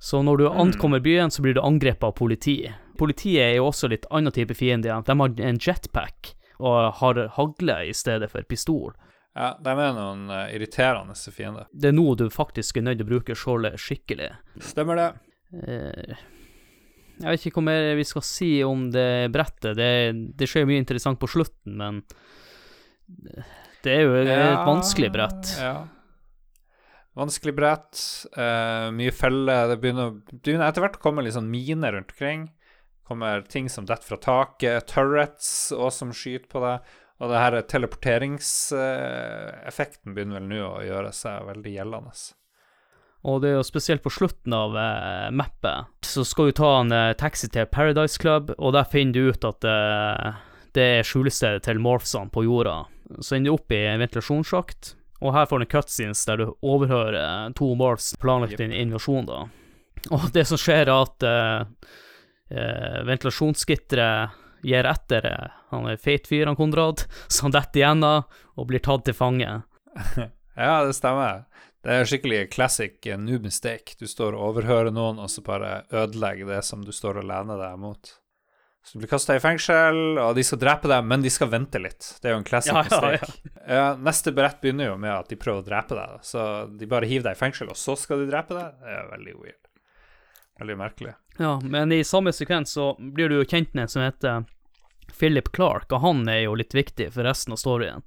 [0.00, 0.60] Så når du mm.
[0.62, 2.70] ankommer byen, så blir du angrepet av politi.
[2.98, 4.94] Politiet er jo også litt annen type fiende.
[5.06, 8.94] De har en jetpack og har hagle i stedet for pistol.
[9.36, 11.68] Ja, de er noen uh, irriterende fiender.
[11.70, 14.32] Det er nå du faktisk er nødt til å bruke skjoldet skikkelig.
[14.72, 15.08] Stemmer det.
[15.54, 16.18] Uh,
[17.20, 19.76] jeg vet ikke hva mer vi skal si om det brettet.
[19.78, 19.92] Det,
[20.40, 22.02] det skjer mye interessant på slutten, men
[23.84, 25.54] det er jo ja, et vanskelig brett.
[25.60, 25.74] Ja.
[27.20, 28.00] Vanskelig brett,
[28.38, 29.68] uh, mye feller.
[29.70, 32.48] Det begynner, begynner etter hvert å komme litt sånn miner rundt omkring.
[33.06, 36.90] Kommer ting som detter fra taket, turrets og som skyter på deg.
[37.20, 42.12] Og det her teleporteringseffekten begynner vel nå å gjøre seg veldig gjeldende.
[43.28, 46.92] Og det er jo spesielt på slutten av eh, mappet, så skal du ta en
[46.96, 50.32] eh, taxi til Paradise Club, og der finner du ut at eh,
[50.72, 52.88] det er skjulestedet til morphsene på jorda.
[53.20, 56.46] Så ender du opp i en ventilasjonssjakt, og her får du en cutscenes der du
[56.64, 58.64] overhører eh, to morphs planlagt yep.
[58.64, 59.38] en invasjon, da.
[60.16, 61.60] Og det som skjer, er at eh,
[62.56, 67.06] eh ventilasjonsgitteret gir etter eh, han er feit fyr, han Konrad,
[67.42, 69.60] han detter igjennom og blir tatt til fange.
[70.56, 71.46] ja, det stemmer.
[71.80, 73.96] Det er skikkelig classic new noob mistake.
[73.96, 77.60] Du står og overhører noen, og så bare ødelegger det som du står og lener
[77.60, 78.10] deg mot.
[78.84, 81.80] Så du blir kasta i fengsel, og de skal drepe deg, men de skal vente
[81.80, 82.14] litt.
[82.20, 83.32] Det er jo en classic ja, mistake.
[83.60, 83.88] Ja, ja.
[84.00, 86.20] neste brett begynner jo med at de prøver å drepe deg.
[86.24, 86.46] Så
[86.80, 88.80] de bare hiver deg i fengsel, og så skal de drepe deg.
[88.80, 89.60] Det er veldig weird.
[90.60, 91.14] Veldig merkelig.
[91.40, 94.42] Ja, men i samme sekvens så blir du jo kjent med en som heter
[95.16, 98.04] Philip Clark, og han er jo litt viktig for resten av storyen.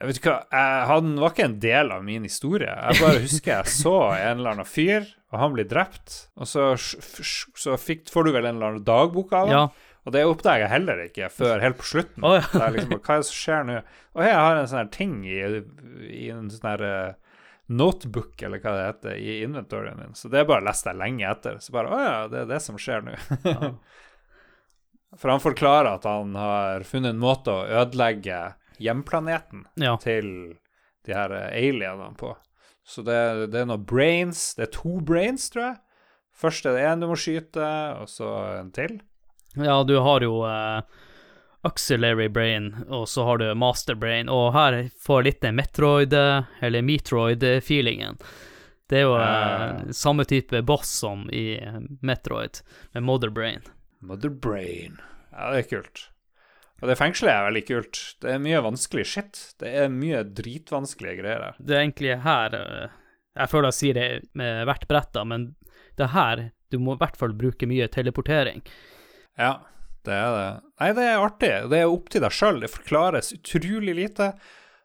[0.00, 2.72] Jeg vet ikke hva, Han var ikke en del av min historie.
[2.72, 6.16] Jeg bare husker jeg så en eller annen fyr, og han blir drept.
[6.40, 9.54] Og så, så fikk, får du vel en eller annen dagbok av ham.
[9.54, 9.92] Ja.
[10.02, 12.24] Og det oppdager jeg heller ikke før helt på slutten.
[12.26, 12.70] Oh, ja.
[12.74, 13.76] liksom, hva er det som skjer nå?
[14.16, 15.42] Og jeg har en sånn her ting i,
[16.10, 17.31] i en sånn her uh,
[17.76, 20.16] notebook, eller hva det heter, i inventoryen min.
[20.18, 21.58] Så det bare leste jeg lenge etter.
[21.62, 23.18] Så bare Å ja, det er det som skjer nå.
[23.48, 23.74] ja.
[25.20, 29.98] For han forklarer at han har funnet en måte å ødelegge hjemplaneten ja.
[30.00, 30.56] til
[31.04, 32.32] de her alienene på.
[32.84, 33.18] Så det,
[33.52, 34.54] det, er noen brains.
[34.56, 35.76] Det er to brains, tror jeg.
[36.32, 37.68] Først er det én du må skyte,
[38.00, 38.96] og så en til.
[39.60, 40.80] Ja, du har jo uh,
[41.62, 46.14] auxiliary brain, og så har du master brain, og her får litt den Metroid,
[46.60, 48.18] eller Metroid-feelingen.
[48.90, 51.56] Det er jo uh, samme type boss som i
[52.02, 52.60] Metroid,
[52.92, 53.62] med Mother Brain.
[54.02, 54.98] Mother Brain.
[55.30, 56.08] Ja, det er kult.
[56.82, 58.00] Og det fengselet er veldig kult.
[58.20, 59.42] Det er mye vanskelig shit.
[59.62, 61.60] Det er mye dritvanskelige greier der.
[61.62, 65.52] Det er egentlig her Jeg føler jeg sier det med hvert brett, da, men
[65.96, 66.42] det er her
[66.72, 68.64] du må i hvert fall bruke mye teleportering.
[69.38, 69.60] Ja,
[70.06, 70.48] det er det.
[70.82, 71.52] Nei, det er artig.
[71.70, 72.58] Det er opp til deg sjøl.
[72.62, 74.32] Det forklares utrolig lite.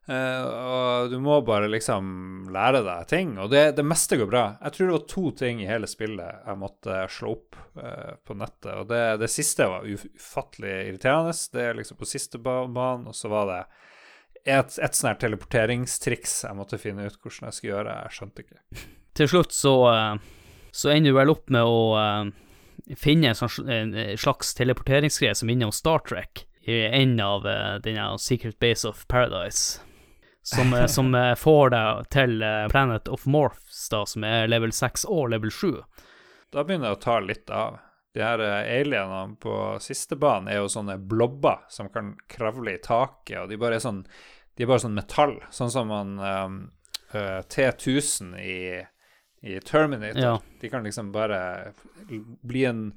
[0.07, 3.33] Uh, og du må bare liksom lære deg ting.
[3.43, 4.43] Og det, det, meste går bra.
[4.61, 8.37] Jeg tror det var to ting i hele spillet jeg måtte slå opp uh, på
[8.39, 8.71] nettet.
[8.77, 11.35] Og det, det, siste var ufattelig irriterende.
[11.51, 13.61] Det er liksom på siste banen, og så var det
[14.47, 17.99] et, et sånt teleporteringstriks jeg måtte finne ut hvordan jeg skulle gjøre.
[18.05, 18.87] Jeg skjønte ikke.
[19.17, 21.79] Til slutt så, uh, så ender du vel opp med å
[22.95, 27.43] finne en, sånn, slags teleporteringsgreie som minner om Star Trek i enden av
[27.83, 29.81] denne Secret Base of Paradise
[30.55, 34.71] som, eh, som eh, får deg til eh, Planet of Morphs, da, som er level
[34.71, 35.73] 6 og level 7.
[36.55, 37.81] Da begynner det å ta litt av.
[38.15, 43.41] De her alienene på siste banen er jo sånne blobber som kan kravle i taket,
[43.43, 44.05] og de bare er sånn
[44.57, 46.55] de er bare sånn metall, sånn som man um,
[47.11, 48.55] uh, T1000 i,
[49.41, 50.21] i Terminator.
[50.21, 50.41] Ja.
[50.61, 51.73] De kan liksom bare
[52.41, 52.93] bli en,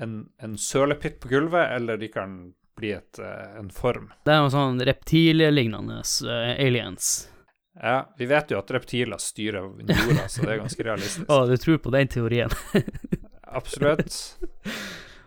[0.00, 4.12] en, en sølepytt på gulvet, eller de kan bli et, uh, en form.
[4.24, 7.12] Det er jo sånn reptillignende uh, aliens.
[7.82, 11.28] Ja, vi vet jo at reptiler styrer jorda, så det er ganske realistisk.
[11.32, 12.52] Å, du tror på den teorien?
[13.60, 14.16] Absolutt.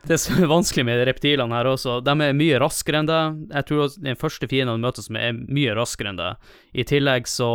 [0.05, 3.39] Det som er vanskelig med reptilene her også, de er mye raskere enn deg.
[3.49, 6.51] Jeg tror den første fienden du møter som er mye raskere enn deg.
[6.77, 7.49] I tillegg så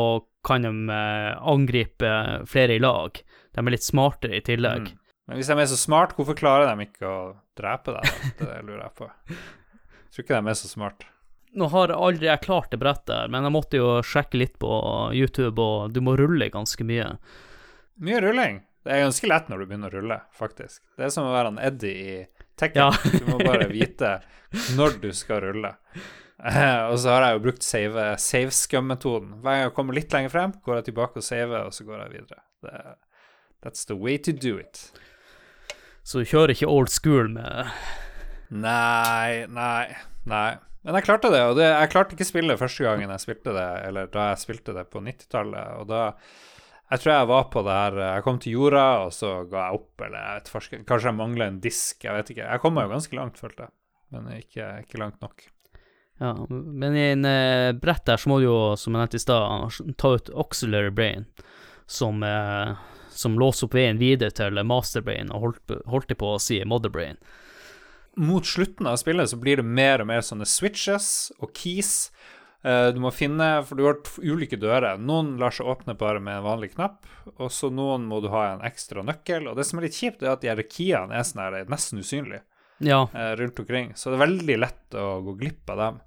[0.46, 2.10] kan de eh, angripe
[2.48, 3.20] flere i lag.
[3.54, 4.90] De er litt smartere i tillegg.
[4.90, 4.98] Mm.
[5.30, 7.20] Men hvis de er så smart, hvorfor klarer de ikke å
[7.58, 8.22] drepe deg?
[8.40, 9.10] Det lurer jeg på.
[9.30, 11.06] Jeg tror ikke de er så smart.
[11.60, 14.70] Nå har aldri jeg klart det brettet, men jeg måtte jo sjekke litt på
[15.14, 17.08] YouTube, og du må rulle ganske mye.
[18.02, 18.60] Mye rulling?
[18.86, 20.82] Det er ganske lett når du begynner å rulle, faktisk.
[20.96, 22.14] Det er som å være en Eddie i
[22.60, 22.80] Tekken.
[22.80, 23.18] Ja.
[23.18, 24.16] du må bare vite
[24.78, 25.74] når du skal rulle.
[26.90, 29.34] Og så har jeg jo brukt save, save scum-metoden.
[29.42, 32.04] Hver gang jeg kommer litt lenger frem, går jeg tilbake og saver, og så går
[32.04, 32.42] jeg videre.
[32.64, 32.76] Det,
[33.64, 34.86] that's the way to do it.
[36.02, 37.68] Så du kjører ikke old school med
[38.50, 39.92] Nei, nei,
[40.26, 40.48] nei.
[40.80, 43.68] Men jeg klarte det, og det, jeg klarte ikke spille første gangen jeg spilte det,
[43.90, 45.76] eller da jeg spilte det på 90-tallet.
[45.82, 46.00] Og da
[46.90, 49.76] Jeg tror jeg var på det her Jeg kom til jorda, og så ga jeg
[49.82, 52.48] opp, eller jeg vet, kanskje jeg mangla en disk, jeg vet ikke.
[52.48, 53.74] Jeg kom meg jo ganske langt, følte jeg,
[54.16, 55.44] men ikke, ikke langt nok.
[56.20, 59.22] Ja, men i en uh, brett der så må du jo, som jeg nevnte i
[59.22, 61.24] stad, ta ut auxiliary brain,
[61.88, 62.76] som, uh,
[63.16, 67.16] som låser opp veien videre til masterbrain, og holdt, holdt på å si motherbrain
[68.20, 72.10] mot slutten av spillet så blir det mer og mer sånne switches og keys.
[72.60, 75.00] Uh, du må finne For du har ulike dører.
[75.00, 77.08] Noen lar seg åpne bare med en vanlig knapp,
[77.38, 79.48] og så noen må du ha en ekstra nøkkel.
[79.48, 82.02] Og det som er litt kjipt, er at de her keyene er sånn her nesten
[82.02, 82.44] usynlige
[82.84, 83.06] ja.
[83.06, 83.94] uh, rundt omkring.
[83.96, 86.00] Så det er veldig lett å gå glipp av dem.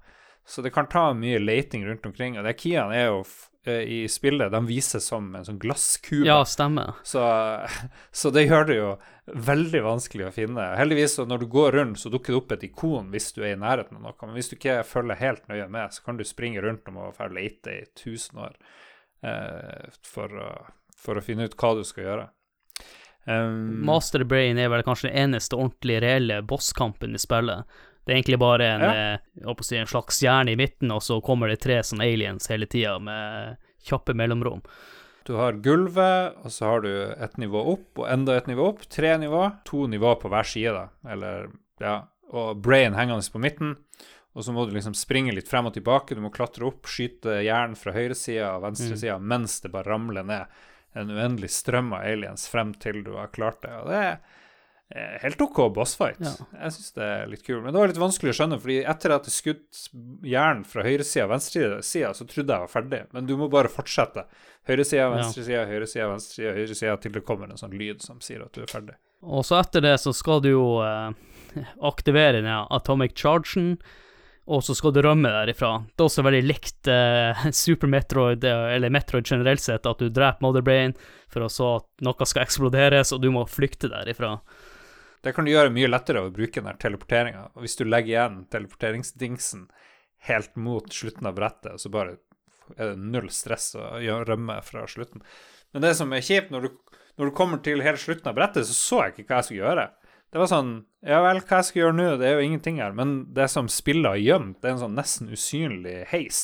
[0.45, 2.37] Så det kan ta mye leiting rundt omkring.
[2.39, 3.23] Og de keyene er jo
[3.65, 6.27] Eh, i spillet, de vises som en sånn glasskube.
[6.27, 6.97] Ja, stemmer.
[7.07, 7.23] Så,
[8.11, 8.89] så, det gjør det jo
[9.47, 10.65] veldig vanskelig å finne.
[10.75, 13.61] Heldigvis, når du går rundt, så dukker det opp et ikon hvis du er i
[13.61, 14.17] nærheten av noe.
[14.25, 17.23] Men hvis du ikke følger helt nøye med, så kan du springe rundt om og
[17.31, 18.59] lete i tusen år
[19.23, 20.51] eh, for, å,
[20.99, 22.29] for, å, finne ut hva du skal gjøre.
[23.23, 27.63] Um, Master Brain er vel kanskje den eneste ordentlig reelle bosskampen i spillet.
[28.03, 29.13] Det er egentlig bare en, ja.
[29.47, 32.67] eh, si, en slags hjerne i midten, og så kommer det tre sånne aliens hele
[32.67, 34.63] tida med kjappe mellomrom.
[35.23, 38.83] Du har gulvet, og så har du et nivå opp, og enda et nivå opp.
[38.91, 39.45] Tre nivå.
[39.69, 41.13] To nivå på hver side, da.
[41.15, 41.47] Eller,
[41.79, 42.01] ja.
[42.35, 43.77] Og brain hengende på midten.
[44.33, 46.17] Og så må du liksom springe litt frem og tilbake.
[46.17, 49.27] Du må klatre opp, skyte jern fra høyresida og venstresida mm.
[49.29, 50.61] mens det bare ramler ned
[50.93, 53.73] en uendelig strøm av aliens frem til du har klart det.
[53.79, 54.41] Og det er
[55.23, 56.21] helt OK bossfight.
[56.21, 56.33] Ja.
[56.65, 57.63] Jeg syns det er litt kult.
[57.63, 59.83] Men det var litt vanskelig å skjønne, fordi etter at jeg skutt
[60.29, 63.01] jern fra høyresida og venstresida, så trodde jeg var ferdig.
[63.15, 64.27] Men du må bare fortsette.
[64.69, 65.65] Høyresida, venstresida, ja.
[65.71, 68.95] høyresida, venstresida, høyresida til det kommer en sånn lyd som sier at du er ferdig.
[69.23, 71.09] Og så etter det så skal du jo eh,
[71.81, 73.77] aktivere den atomic chargen,
[74.43, 75.77] og så skal du rømme derifra.
[75.87, 80.11] Det er også veldig likt eh, Super Metroid, eh, eller Metroid generelt sett, at du
[80.11, 80.95] dreper Motherbrain
[81.31, 84.35] for å så at noe skal eksploderes, og du må flykte derifra.
[85.24, 87.47] Det kan du gjøre mye lettere å bruke den teleporteringa.
[87.63, 89.67] Hvis du legger igjen teleporteringsdingsen
[90.28, 92.17] helt mot slutten av brettet, så bare
[92.76, 95.24] er det null stress å rømme fra slutten.
[95.71, 98.67] Men det som er kjipt, når du, når du kommer til helt slutten av brettet,
[98.67, 99.88] så så jeg ikke hva jeg skulle gjøre.
[100.34, 100.74] Det var sånn
[101.05, 102.05] Ja vel, hva jeg skal gjøre nå?
[102.17, 102.95] Det er jo ingenting her.
[102.97, 106.43] Men det som spiller gjemt, det er en sånn nesten usynlig heis.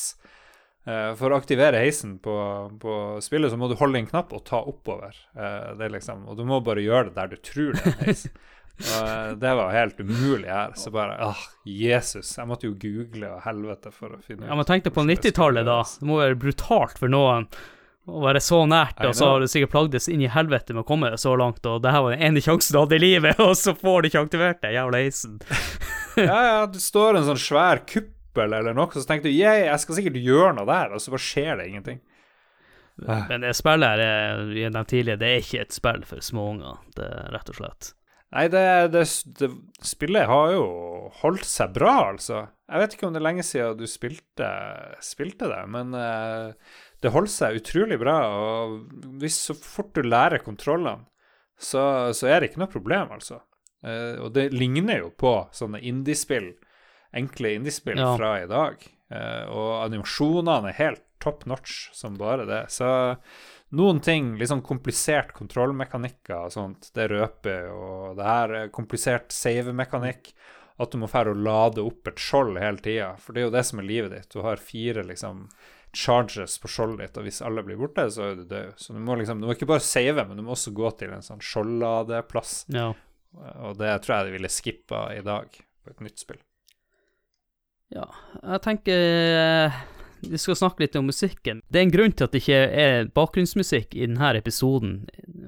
[0.88, 2.34] Uh, for å aktivere heisen på,
[2.80, 5.16] på, spillet, så må du holde en knapp og ta oppover.
[5.36, 8.06] Uh, det liksom, og du må bare gjøre det der du tror det er en
[8.08, 8.24] heis.
[8.80, 10.72] og uh, det var helt umulig her.
[10.78, 12.30] Så bare ah, Jesus.
[12.38, 15.04] Jeg måtte jo google og helvete for å finne ut Ja, Men tenk deg på
[15.04, 15.82] 90-tallet, da.
[16.00, 17.48] Det må være brutalt for noen
[18.10, 20.88] å være så nært, og så har du sikkert plagdes inn i helvete med å
[20.88, 23.52] komme så langt, og det her var den ene sjansen du hadde i livet, og
[23.58, 25.36] så får du ikke aktivert det jævla heisen.
[26.16, 29.84] ja, ja, det står en sånn svær kuppel eller noe, så tenkte du yeah, jeg
[29.84, 32.00] skal sikkert gjøre noe der, og så bare skjer det ingenting.
[33.00, 36.82] Men det spillet her, vi har nevnt tidligere, det er ikke et spill for småunger,
[36.98, 37.92] det er rett og slett.
[38.30, 38.62] Nei, det,
[38.94, 39.02] det,
[39.40, 39.48] det,
[39.82, 40.64] spillet har jo
[41.22, 42.44] holdt seg bra, altså.
[42.70, 44.50] Jeg vet ikke om det er lenge siden du spilte,
[45.02, 46.52] spilte det, men uh,
[47.02, 48.16] det holder seg utrolig bra.
[48.30, 51.08] Og hvis så fort du lærer kontrollene,
[51.60, 53.42] så, så er det ikke noe problem, altså.
[53.82, 56.52] Uh, og det ligner jo på sånne indiespill
[57.16, 58.14] enkle indiespill ja.
[58.16, 58.82] fra i dag.
[59.10, 62.62] Uh, og animasjonene er helt top notch som bare det.
[62.72, 62.86] Så
[63.76, 67.68] noen ting, litt sånn komplisert kontrollmekanikker og sånt, det røper.
[67.70, 70.32] Og det her er komplisert save-mekanikk.
[70.80, 73.12] At du må fære å lade opp et skjold hele tida.
[73.20, 74.30] For det er jo det som er livet ditt.
[74.32, 75.44] Du har fire liksom
[75.92, 78.74] charges på skjoldet ditt, og hvis alle blir borte, så er du død.
[78.80, 81.12] Så du må liksom, du må ikke bare save, men du må også gå til
[81.14, 82.54] en sånn skjoldladeplass.
[82.74, 82.92] Ja.
[83.66, 86.40] Og det tror jeg de ville skippa i dag på et nytt spill.
[87.90, 88.06] Ja,
[88.38, 89.00] jeg tenker
[89.34, 89.78] eh,
[90.22, 91.62] vi skal snakke litt om musikken.
[91.68, 94.94] Det er en grunn til at det ikke er bakgrunnsmusikk i denne episoden,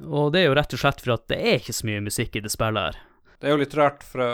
[0.09, 2.37] og det er jo rett og slett for at det er ikke så mye musikk
[2.39, 3.01] i det spillet her.
[3.43, 4.31] Det er jo litt rart for å,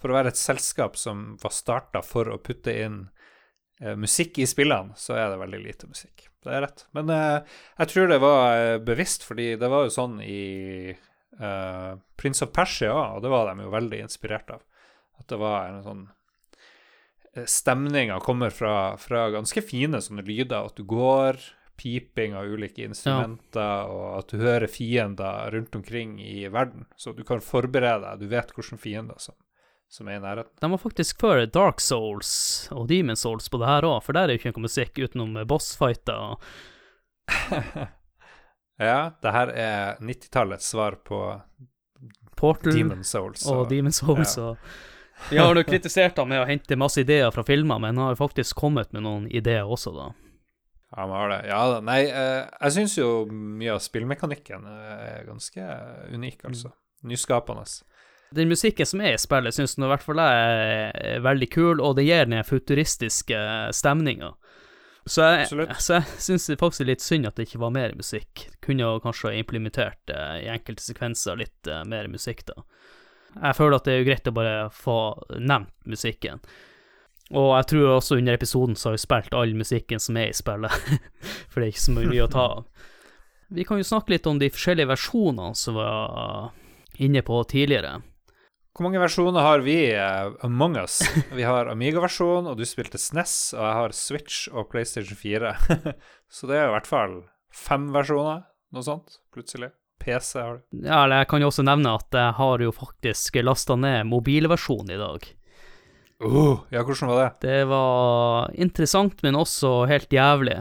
[0.00, 3.02] for å være et selskap som var starta for å putte inn
[3.82, 6.30] eh, musikk i spillene, så er det veldig lite musikk.
[6.46, 6.86] Det er rett.
[6.96, 10.42] Men eh, jeg tror det var eh, bevisst, fordi det var jo sånn i
[10.94, 14.62] eh, Prince of Persia, og det var de jo veldig inspirert av.
[15.20, 16.04] At det var en sånn
[17.46, 20.68] stemninga kommer fra, fra, ganske fine sånne lyder.
[20.70, 21.40] At du går,
[21.76, 23.88] piping av ulike instrumenter, ja.
[23.92, 26.86] og at du hører fiender rundt omkring i verden.
[26.96, 28.22] Så du kan forberede deg.
[28.24, 29.36] Du vet hvilke fiender som,
[29.92, 30.54] som er i nærheten.
[30.62, 32.32] De var faktisk før Dark Souls
[32.72, 35.36] og Demon Souls på det her òg, for der er jo ikke noe musikk utenom
[35.50, 36.40] bossfighter.
[38.88, 41.22] ja, det her er 90-tallets svar på
[42.36, 43.44] Portal Demon Souls.
[43.48, 44.52] Og, og Demon Souls ja.
[44.52, 44.94] og
[45.30, 48.18] vi har jo kritisert ham med å hente masse ideer fra filmer, men han har
[48.20, 50.10] faktisk kommet med noen ideer også, da.
[50.92, 51.40] Ja, han har det.
[51.50, 51.82] Ja da.
[51.84, 55.68] Nei, eh, jeg syns jo mye av spillmekanikken er ganske
[56.14, 56.72] unik, altså.
[57.06, 57.66] Nyskapende.
[58.34, 61.96] Den musikken som er i spillet, syns i hvert fall jeg er veldig kul, og
[61.98, 63.38] det gir den futuristiske
[63.76, 64.32] stemninga.
[65.06, 67.92] Så jeg, så jeg syns faktisk det er litt synd at det ikke var mer
[67.94, 68.48] musikk.
[68.64, 72.64] Kunne kanskje implementert eh, i enkelte sekvenser litt eh, mer musikk, da.
[73.36, 74.96] Jeg føler at det er greit å bare få
[75.36, 76.42] nevnt musikken.
[77.34, 80.36] Og jeg tror også under episoden så har vi spilt all musikken som er i
[80.36, 80.90] spillet,
[81.50, 82.92] for det er ikke så mye å ta av.
[83.56, 86.52] Vi kan jo snakke litt om de forskjellige versjonene som var
[87.02, 88.00] inne på tidligere.
[88.76, 90.98] Hvor mange versjoner har vi uh, Among us?
[91.32, 95.54] Vi har Amiga-versjon, og du spilte SNES, og jeg har Switch og PlayStation 4.
[96.36, 97.16] så det er i hvert fall
[97.56, 98.44] fem versjoner,
[98.76, 99.70] noe sånt, plutselig.
[100.02, 100.62] PC har du?
[100.86, 104.94] Ja, eller jeg kan jo også nevne at jeg har jo faktisk lasta ned mobilversjonen
[104.94, 105.28] i dag.
[106.24, 107.30] Uh, ja, hvordan var det?
[107.44, 110.58] Det var interessant, men også helt jævlig.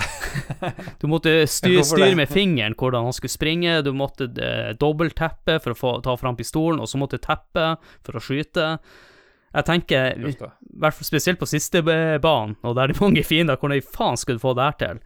[1.00, 5.74] Du måtte styre, styr med fingeren hvordan han skulle springe, du måtte eh, dobbelttappe for
[5.74, 8.72] å få, ta fram pistolen, og så måtte teppe for å skyte.
[9.54, 13.60] Jeg tenker, i hvert fall spesielt på siste banen, og der det er mange fiender,
[13.60, 15.04] hvordan faen skulle du få det her til?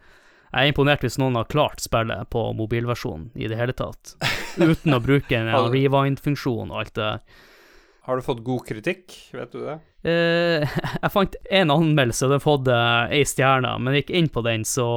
[0.49, 4.15] Jeg er imponert hvis noen har klart spillet på mobilversjonen i det hele tatt,
[4.57, 7.45] uten å bruke en rewind-funksjon og alt det der.
[8.09, 9.75] Har du fått god kritikk, vet du det?
[10.09, 10.65] Eh,
[11.03, 14.87] jeg fant én anmeldelse, den fått eh, ei stjerne, men gikk inn på den, så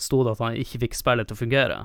[0.00, 1.78] sto det at han ikke fikk spillet til å fungere.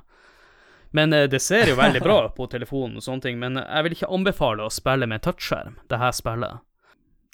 [0.98, 3.98] Men eh, det ser jo veldig bra på telefonen og sånne ting, men jeg vil
[4.00, 6.66] ikke anbefale å spille med touchskjerm, det her spillet.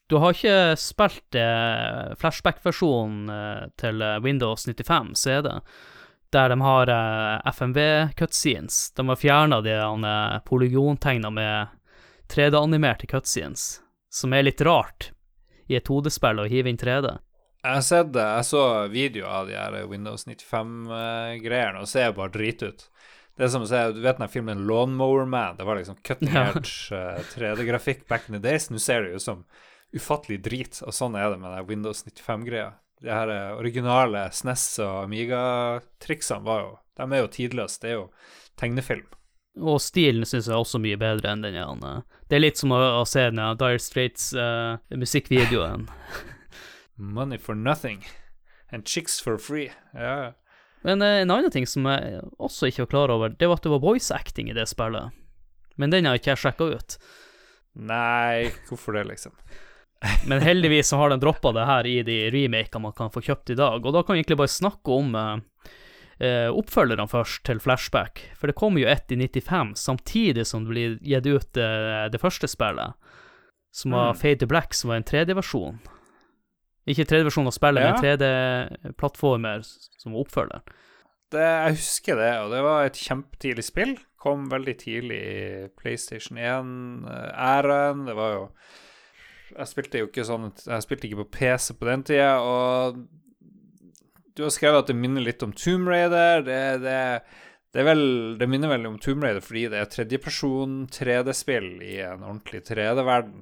[0.07, 5.49] Du har ikke spilt eh, flashback-versjonen eh, til eh, Windows 95 CD,
[6.31, 6.91] der de har
[7.51, 8.93] FMV-cutscenes.
[8.95, 11.75] De har fjerna de eh, polygontegna med
[12.31, 15.11] 3D-animerte cutscenes, som er litt rart
[15.67, 17.17] i et hodespill å hive inn 3D.
[17.67, 22.31] Jeg har sett det, jeg så video av de her Windows 95-greiene, og ser bare
[22.31, 22.87] drit ut.
[23.37, 25.57] Det er som å se, Du vet den filmen Lawnmower Man?
[25.59, 27.17] Det var liksom cutting edge ja.
[27.35, 28.71] 3D-grafikk eh, back in the days.
[28.71, 29.43] Nå ser det ut som
[29.95, 32.71] ufattelig drit, og sånn er det med det Windows 95-greia.
[33.01, 37.77] De her eh, originale SNES og Amiga-triksene var jo De er jo tidløse.
[37.83, 38.05] Det er jo
[38.57, 39.05] tegnefilm.
[39.57, 41.91] Og stilen syns jeg er også mye bedre enn den ene.
[42.29, 45.87] Det er litt som å, å se den Dire Straits uh, musikkvideoen.
[46.97, 48.03] Money for nothing.
[48.71, 49.71] And chicks for free.
[49.93, 50.33] Ja.
[50.85, 53.65] Men uh, en annen ting som jeg også ikke var klar over, det var at
[53.65, 55.13] det var voice acting i det spillet.
[55.77, 56.97] Men den har ikke jeg sjekka ut.
[57.77, 59.37] Nei, hvorfor det, liksom?
[60.29, 63.49] Men heldigvis så har de droppa det her i de remakene man kan få kjøpt
[63.55, 63.81] i dag.
[63.85, 65.71] Og da kan vi egentlig bare snakke om eh,
[66.21, 68.21] eh, oppfølgerne først, til Flashback.
[68.37, 72.21] For det kom jo ett i 95, samtidig som det blir gitt ut eh, det
[72.21, 72.93] første spillet,
[73.73, 74.19] som var Mm.
[74.21, 75.79] Fade to Black, som var en 3D-versjon.
[76.87, 77.93] Ikke 3D-versjon av spillet, Ja.
[77.93, 80.61] men 3D-plattformer som var oppfølgeren.
[81.31, 83.97] Det, jeg husker det, og det var et kjempetidlig spill.
[84.17, 88.05] Kom veldig tidlig i PlayStation 1-æraen.
[88.07, 88.45] Det var jo
[89.53, 93.03] Jeg spilte jo ikke sånn Jeg spilte ikke på PC på den tida, og
[94.37, 96.43] du har skrevet at det minner litt om Tomb Raider.
[96.45, 96.97] Det, det,
[97.73, 98.03] det, vel,
[98.37, 103.41] det minner vel om Tomb Raider fordi det er tredjeperson 3D-spill i en ordentlig 3D-verden.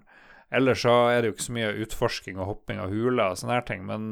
[0.54, 3.58] Ellers så er det jo ikke så mye utforsking og hopping av huler og sånne
[3.58, 4.10] her ting, men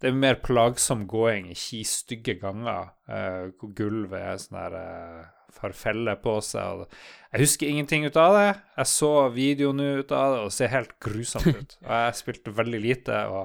[0.00, 4.76] det er mer plagsom gåing i ki stygge ganger, uh, hvor gulvet er sånn her
[4.78, 5.24] uh,
[5.60, 6.86] har feller på seg.
[7.32, 8.48] Jeg husker ingenting ut av det.
[8.78, 11.76] Jeg så videoen ut av det, og det ser helt grusomt ut.
[11.86, 13.42] Og jeg spilte veldig lite, og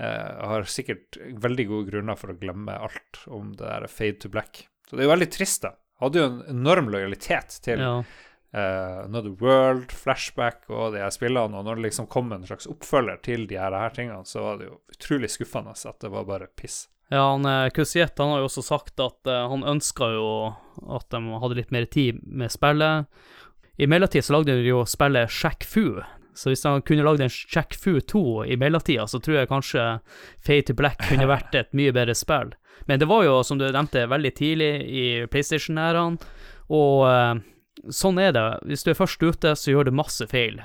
[0.00, 4.32] uh, har sikkert veldig gode grunner for å glemme alt om det der fade to
[4.32, 4.66] black.
[4.88, 5.76] Så det er jo veldig trist, da.
[6.00, 7.94] Jeg Hadde jo en enorm lojalitet til Ja.
[8.52, 12.68] Eh, Another World, Flashback og de her spillene, og når det liksom kom en slags
[12.70, 16.28] oppfølger til de her, her tingene, så var det jo utrolig skuffende at det var
[16.28, 16.84] bare piss.
[17.10, 20.30] Ja, han eh, Kusiet han har jo også sagt at uh, han ønska jo
[20.94, 23.10] at de hadde litt mer tid med spillet.
[23.80, 25.98] I mellomtid så lagde de jo spillet Shack Fu,
[26.34, 29.86] så hvis han kunne lagd en Shack Fu 2 i mellomtida, så tror jeg kanskje
[30.38, 32.54] Fade to Black kunne vært et mye bedre spill.
[32.86, 36.30] Men det var jo, som du nevnte, veldig tidlig i PlayStation-ærene,
[36.70, 37.42] og eh,
[37.88, 38.44] sånn er det.
[38.68, 40.60] Hvis du er først ute, så gjør du masse feil.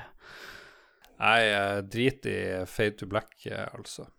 [1.16, 2.38] Nei, jeg drit i
[2.68, 3.32] fade to black,
[3.72, 4.10] altså.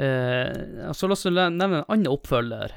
[0.00, 2.72] Eh, så la oss nevne en annen oppfølger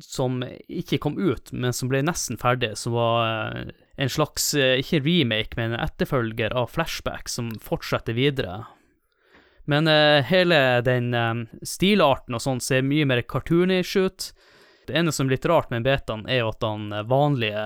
[0.00, 4.78] som ikke kom ut, men som ble nesten ferdig, som var eh, en slags, eh,
[4.82, 8.62] ikke remake, men en etterfølger av Flashback, som fortsetter videre.
[9.68, 14.30] Men eh, hele den eh, stilarten og sånn ser mye mer cartoonish ut.
[14.88, 17.64] Det ene som er litt rart med betaen, er jo at han eh, vanlige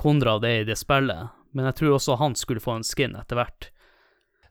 [0.00, 3.38] Konrad er i det spillet, men jeg tror også han skulle få en skin etter
[3.38, 3.70] hvert.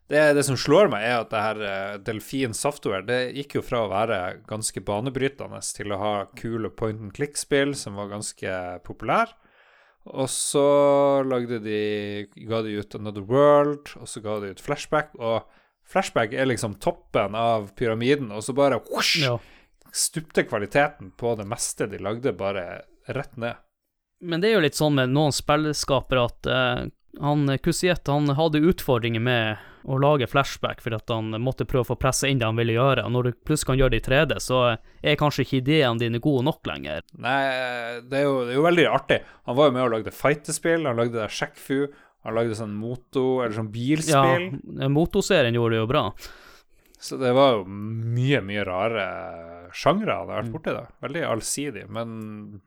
[0.08, 3.64] Det, det som slår meg, er at det her eh, Delfin Software det gikk jo
[3.66, 8.54] fra å være ganske banebrytende til å ha kule point and click-spill som var ganske
[8.88, 9.34] populær.
[10.08, 10.64] Og så
[11.28, 11.82] lagde de
[12.48, 15.12] ga de ut Another World, og så ga de ut Flashback.
[15.20, 15.44] Og
[15.88, 19.36] Flashback er liksom toppen av pyramiden, og så bare whoosh, Ja.
[19.92, 23.56] Stupte kvaliteten på det meste de lagde, bare rett ned.
[24.20, 26.86] Men det er jo litt sånn med noen spillskapere at uh,
[27.22, 31.90] han Kusiet han hadde utfordringer med å lage flashback fordi at han måtte prøve å
[31.92, 33.06] få pressa inn det han ville gjøre.
[33.06, 36.20] Og når du plutselig kan gjøre det i 3D, så er kanskje ikke ideene dine
[36.22, 37.06] gode nok lenger.
[37.16, 37.38] Nei,
[38.04, 39.22] det er, jo, det er jo veldig artig.
[39.48, 41.86] Han var jo med og lagde fightespill, han lagde det Shackfu,
[42.26, 44.50] han lagde sånn moto, eller sånn bilspill.
[44.82, 46.04] Ja, Motoserien gjorde det jo bra.
[47.00, 49.04] Så det var jo mye, mye rare
[49.76, 50.86] sjangre han har vært borti, da.
[51.04, 52.60] Veldig allsidig, men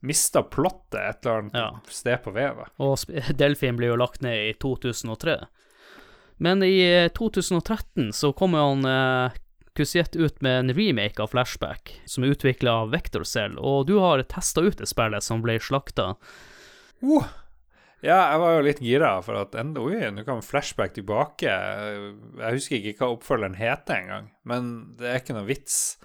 [0.00, 1.68] mista plottet et eller annet Ja.
[1.92, 2.64] sted på veien.
[2.82, 2.98] Og
[3.40, 5.36] Delfin ble jo lagt ned i 2003.
[6.40, 9.38] Men i eh, 2013 så kommer han eh,
[9.76, 14.22] Kusiet ut med en remake av Flashback, som er utvikla av Vectorcell, og du har
[14.26, 16.14] testa ut det spillet som ble slakta.
[17.04, 17.28] Uh.
[18.00, 21.50] Ja, jeg var jo litt gira for at enda, oi, nå kan flashback tilbake.
[21.50, 25.98] Jeg husker ikke hva oppfølgeren heter engang, men det er ikke noe vits.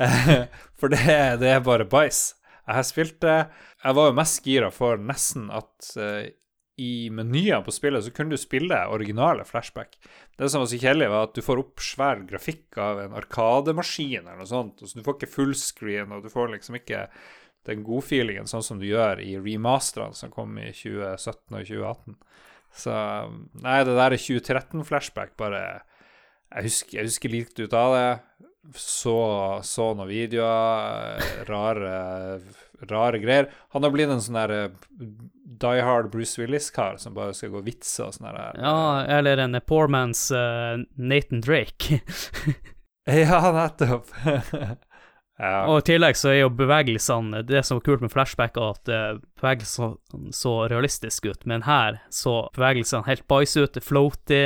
[0.80, 1.04] for det,
[1.42, 2.22] det er bare bæsj.
[2.64, 3.36] Jeg har spilt det.
[3.84, 6.24] Jeg var jo mest gira for nesten at uh,
[6.80, 9.98] i menyene på spillet så kunne du spille originale flashback.
[10.38, 14.24] Det som var så kjedelig, var at du får opp svær grafikk av en arkademaskin
[14.24, 17.04] eller noe sånt, og så du får ikke fullscreen, og du får liksom ikke
[17.68, 22.16] den godfeelingen sånn som du gjør i remasterne som kom i 2017 og 2018.
[22.74, 22.94] Så
[23.62, 25.64] Nei, det der er 2013-flashback, bare
[26.54, 28.08] jeg husker, jeg husker likt ut av det.
[28.80, 29.14] Så,
[29.66, 31.96] så noen videoer, rare,
[32.88, 33.50] rare greier.
[33.74, 34.78] Han har blitt en sånn der eh,
[35.64, 38.60] Die Hard Bruce Willis-kar som bare skal gå vitser og sånn der.
[38.62, 38.78] Ja,
[39.18, 42.00] eller en poor man's uh, Nathan Drake.
[43.04, 44.08] Ja, nettopp.
[45.40, 45.64] ja.
[45.66, 48.90] Og i tillegg så er jo bevegelsene Det som var kult med flashback, er at
[48.92, 54.42] eh, bevegelsene så realistiske ut, men her så bevegelsene helt bæsj ut, floaty.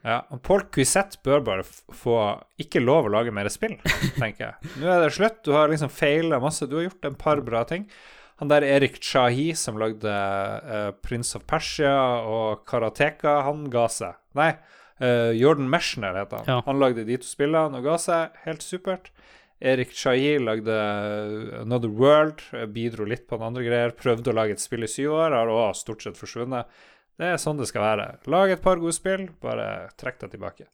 [0.00, 2.16] Ja, og Paul Quisette bør bare få
[2.60, 3.76] ikke lov å lage mer spill,
[4.22, 4.72] tenker jeg.
[4.80, 5.42] Nå er det slutt.
[5.46, 6.66] Du har liksom feila masse.
[6.66, 7.86] Du har gjort en par bra ting.
[8.40, 11.92] Han der Erik Shahi som lagde uh, Prince of Persia
[12.24, 14.18] og Karateka, han ga seg.
[14.40, 14.54] Nei,
[15.00, 16.44] Uh, Jordan Meshner heter han.
[16.44, 16.62] Ja.
[16.66, 18.34] Han lagde de to spillene og ga seg.
[18.44, 19.06] Helt supert.
[19.60, 20.74] Erik Shahi lagde
[21.60, 22.40] Another World,
[22.72, 23.92] bidro litt på noen andre greier.
[23.96, 26.70] Prøvde å lage et spill i syv år, har også stort sett forsvunnet.
[27.20, 28.06] Det er sånn det skal være.
[28.32, 30.70] Lag et par gode spill, bare trekk deg tilbake.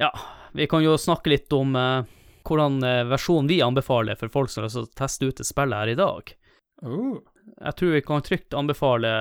[0.00, 0.08] Ja,
[0.56, 2.08] vi kan jo snakke litt om uh,
[2.48, 6.00] hvordan uh, versjonen vi anbefaler for folk som vil teste ut det spillet her i
[6.00, 6.34] dag.
[6.80, 7.20] Uh.
[7.60, 9.12] Jeg tror vi kan trygt anbefale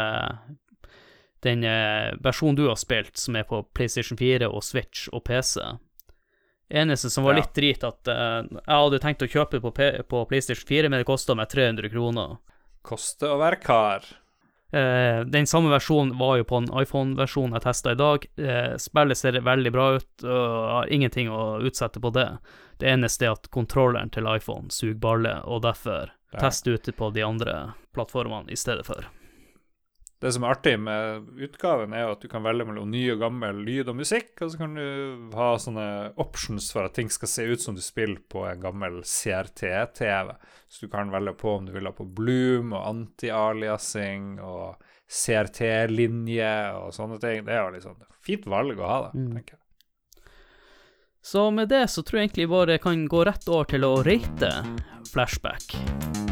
[1.43, 5.59] den eh, versjonen du har spilt, som er på PlayStation 4 og Switch og PC.
[6.69, 7.39] Eneste som var Ja.
[7.43, 10.99] litt drit, at uh, jeg hadde tenkt å kjøpe på, P på PlayStation 4, men
[10.99, 12.37] det kosta meg 300 kroner.
[12.81, 14.03] Koste å være kar.
[14.73, 18.25] Uh, den samme versjonen var jo på en iPhone-versjon jeg testa i dag.
[18.41, 22.29] Uh, spillet ser veldig bra ut, og har ingenting å utsette på det.
[22.81, 26.39] Det eneste er at kontrolleren til iPhone suger balle, og derfor Ja.
[26.49, 29.05] teste ute på de andre plattformene i stedet for.
[30.23, 33.19] Det som er artig med utgaven, er jo at du kan velge mellom ny og
[33.25, 35.87] gammel lyd og musikk, og så kan du ha sånne
[36.23, 40.31] options for at ting skal se ut som du spiller på en gammel CRT-TV.
[40.71, 44.79] Så du kan velge på om du vil ha på Bloom og anti-aliasing og
[45.11, 47.43] CRT-linje og sånne ting.
[47.43, 49.27] Det er jo liksom et fint valg å ha, da, Mm.
[49.35, 49.59] tenker jeg.
[51.23, 54.51] Så med det så tror jeg egentlig bare kan gå rett over til å rate
[55.11, 56.22] flashback.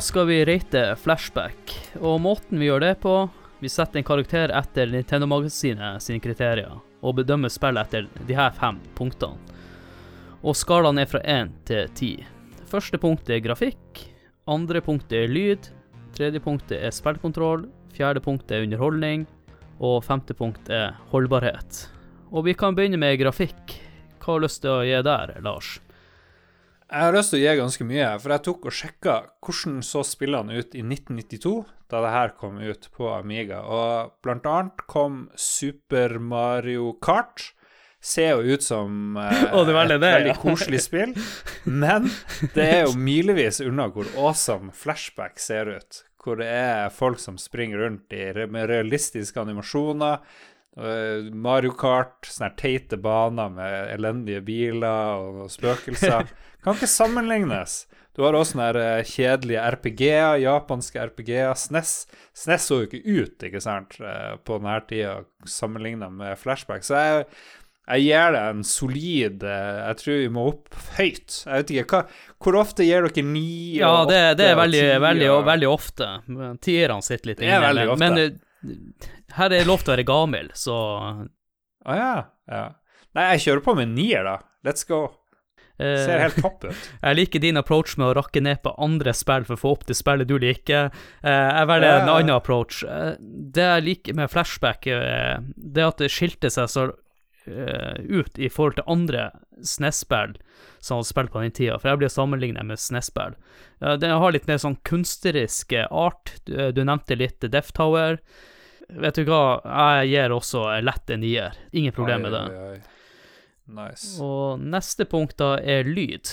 [0.00, 3.14] Skal vi rate flashback, og måten vi gjør det på
[3.60, 8.78] Vi setter en karakter etter Nintendo-magasinet sine kriterier, og bedømmer spillet etter de her fem
[8.96, 9.36] punktene.
[10.40, 12.10] Og skalaen er fra én til ti.
[12.70, 14.00] Første punktet er grafikk,
[14.48, 15.68] andre punktet er lyd,
[16.16, 19.26] tredje punktet er spillkontroll, fjerde punktet er underholdning,
[19.80, 21.84] og femte punkt er holdbarhet.
[22.32, 23.76] Og vi kan begynne med grafikk.
[24.20, 25.78] Hva har du lyst til å gi der, Lars?
[26.90, 29.12] Jeg har lyst til å gi ganske mye, for jeg tok og sjekka
[29.46, 31.52] hvordan så spillene ut i 1992,
[31.86, 33.60] da det her kom ut på Amiga.
[33.62, 37.52] Og blant annet kom Super Mario Kart.
[38.02, 40.38] Ser jo ut som eh, oh, det det, et veldig ja.
[40.40, 41.14] koselig spill,
[41.84, 42.08] men
[42.56, 46.02] det er jo milevis unna hvor awesome flashback ser ut.
[46.20, 50.24] Hvor det er folk som springer rundt i, med realistiske animasjoner.
[50.78, 56.28] Eh, Mario Kart, sånne teite baner med elendige biler og spøkelser.
[56.64, 57.84] Kan ikke sammenlignes.
[58.16, 61.54] Du har også sånne eh, kjedelige RPG-er, japanske RPG-er.
[61.58, 61.94] SNES,
[62.36, 65.16] SNES så jo ikke ut, ikke sant, eh, på denne tida
[65.48, 66.84] sammenligna med flashback.
[66.86, 67.24] Så jeg,
[67.90, 71.40] jeg gir det en solid Jeg tror vi må opp høyt.
[71.46, 75.00] Jeg vet ikke, hva, Hvor ofte gir dere ni Ja, det, det er veldig, ti
[75.06, 76.10] veldig, og- veldig ofte.
[76.62, 78.04] Tierne sitter litt Det er veldig ofte.
[78.04, 80.76] Men her er det lov til å være gammel, så
[81.88, 82.12] Å ja,
[82.50, 82.66] ja.
[83.16, 84.36] Nei, jeg kjører på med nier, da.
[84.66, 84.98] Let's go.
[85.80, 86.88] eh, Ser helt topp ut.
[87.02, 89.86] Jeg liker din approach med å rakke ned på andre spill for å få opp
[89.88, 90.90] det spillet du liker.
[91.24, 92.16] Eh, jeg velger en Ja.
[92.18, 92.82] annen approach.
[92.84, 96.98] Eh, det jeg liker med flashback, eh, det er at det skilte seg så eh,
[97.50, 99.30] ut i forhold til andre
[99.62, 100.36] SNES-spill
[100.80, 103.36] som har spilt på den tida, for jeg blir sammenlignet med SNES-spill.
[103.80, 106.34] Den har litt mer sånn kunstneriske art.
[106.44, 108.20] Du, eh, du nevnte litt Death Tower.
[108.90, 109.60] Vet du hva,
[110.00, 111.58] jeg gir også lett en nier.
[111.72, 112.46] Ingen problem med det.
[113.70, 114.16] Nice.
[114.22, 116.32] Og neste punkt da er lyd.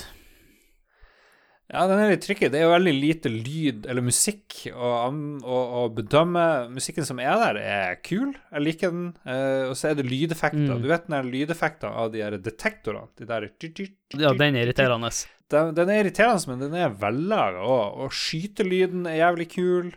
[1.68, 2.48] Ja, den er litt tricky.
[2.48, 6.46] Det er jo veldig lite lyd eller musikk å, å, å bedømme.
[6.72, 8.32] Musikken som er der, er kul.
[8.54, 9.10] Jeg liker den.
[9.28, 10.64] Eh, og så er det lydeffekter.
[10.78, 10.84] Mm.
[10.86, 13.12] Du vet den der lydeffekten av de her detektorene?
[13.20, 13.50] De der
[14.16, 15.12] Ja, den er irriterende.
[15.52, 18.04] Den, den er irriterende, men den er vellaga òg.
[18.06, 19.92] Og skytelyden er jævlig kul.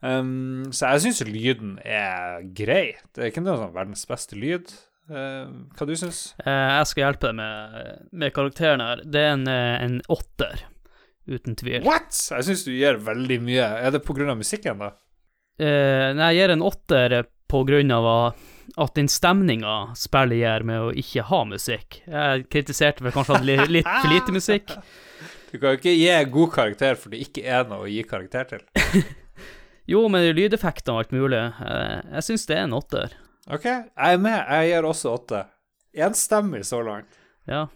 [0.00, 2.94] Um, så jeg syns lyden er grei.
[3.12, 4.72] Det er ikke noe sånn verdens beste lyd.
[5.10, 9.02] Uh, hva du syns Eh, jeg skal hjelpe deg med, med karakteren her.
[9.02, 10.62] Det er en, eh, en åtter,
[11.28, 11.82] uten tvil.
[11.86, 12.14] What?!
[12.30, 13.66] Jeg syns du gir veldig mye.
[13.80, 14.34] Er det pga.
[14.34, 14.94] musikken, da?
[15.60, 17.16] Uh, nei, jeg gir en åtter
[17.50, 18.34] av
[18.78, 22.02] at den stemninga spillet gjør med å ikke ha musikk.
[22.06, 24.76] Jeg kritiserte vel kanskje at li, litt for lite musikk.
[25.50, 28.44] Du kan jo ikke gi god karakter for det ikke er noe å gi karakter
[28.52, 28.60] til.
[29.90, 31.40] Jo, men lydeffekter og alt mulig.
[31.40, 33.16] Eh, jeg syns det er en åtter.
[33.50, 34.38] OK, jeg er med.
[34.38, 35.40] Jeg gir også åtte.
[36.06, 37.16] Enstemmig så langt.
[37.48, 37.68] Ja,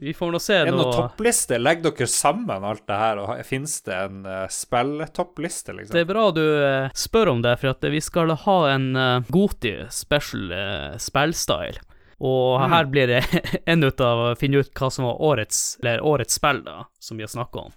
[0.00, 1.58] vi får nå se Er det noen toppliste?
[1.60, 5.94] Legger dere sammen alt det her, og fins det en uh, spilltoppliste, liksom?
[5.94, 9.28] Det er bra du uh, spør om det, for at vi skal ha en uh,
[9.30, 11.78] Goti special uh, spillstyle.
[12.20, 12.72] Og Mm.
[12.74, 13.20] her blir det
[13.72, 17.16] en ut av å finne ut hva som var årets, eller årets spill, da, som
[17.16, 17.72] vi har snakka om.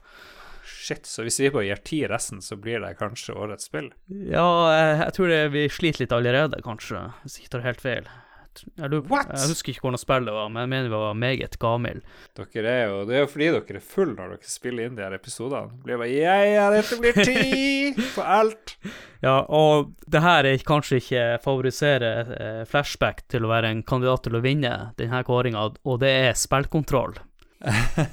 [0.68, 3.88] Shit, så hvis vi bare gir ti resten, så blir det kanskje årets spill?
[4.12, 7.84] Ja, jeg, jeg tror det, vi sliter litt allerede, kanskje, hvis jeg ikke tar helt
[7.84, 8.10] feil.
[8.62, 9.32] Jeg, lurer, What?
[9.34, 12.01] jeg husker ikke hvordan spillet var, men jeg mener vi var meget gammel.
[12.38, 15.06] Dere er jo, Det er jo fordi dere er full når dere spiller inn de
[15.06, 15.74] her episodene.
[15.74, 18.76] Det blir bare Ja, ja, dette blir ti på alt.
[19.24, 24.28] Ja, og det her er kanskje ikke favorisere eh, flashback til å være en kandidat
[24.28, 27.18] til å vinne denne kåringa, og det er spillkontroll.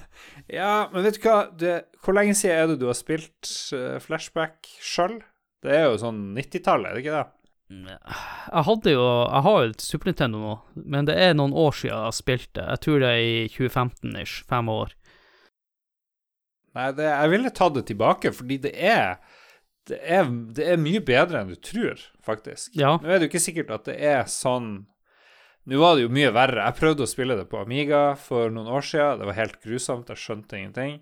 [0.50, 1.44] Ja, men vet du hva?
[1.54, 5.20] Det, hvor lenge siden er det du har spilt uh, flashback sjøl?
[5.62, 7.26] Det er jo sånn 90-tallet, er det ikke det?
[7.70, 10.54] Jeg hadde jo Jeg har jo et Super Nintendo nå,
[10.90, 12.64] men det er noen år siden jeg har spilt det.
[12.66, 14.40] Jeg tror det er i 2015-ish.
[14.50, 14.96] Fem år.
[16.78, 19.18] Nei, det, jeg ville tatt det tilbake, fordi det er,
[19.90, 22.74] det er Det er mye bedre enn du tror, faktisk.
[22.78, 22.96] Ja.
[22.98, 24.72] Nå er det jo ikke sikkert at det er sånn
[25.70, 26.64] Nå var det jo mye verre.
[26.64, 29.20] Jeg prøvde å spille det på Amiga for noen år siden.
[29.20, 30.08] Det var helt grusomt.
[30.10, 30.96] Jeg skjønte ingenting.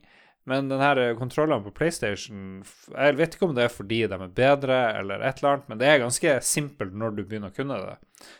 [0.49, 2.63] Men den her kontrollene på PlayStation
[2.95, 5.81] Jeg vet ikke om det er fordi de er bedre, eller et eller annet, men
[5.81, 7.97] det er ganske simpelt når du begynner å kunne det.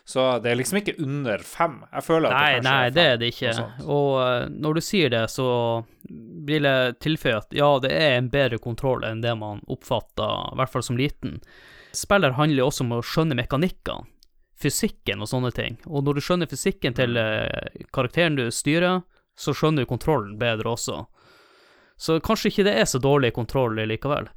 [0.09, 1.79] Så det er liksom ikke under fem.
[1.93, 3.53] Jeg føler at Nei, det kanskje nei, er det er det ikke.
[3.85, 5.49] Og eh, når du sier det, så
[6.49, 10.59] vil jeg tilføye at ja, det er en bedre kontroll enn det man oppfatter, i
[10.59, 11.37] hvert fall som liten.
[11.95, 14.09] Spiller handler også om å skjønne mekanikkene,
[14.59, 15.77] fysikken og sånne ting.
[15.87, 19.05] Og når du skjønner fysikken til eh, karakteren du styrer,
[19.39, 21.05] så skjønner du kontrollen bedre også.
[21.99, 24.29] Så kanskje ikke det er så dårlig kontroll likevel.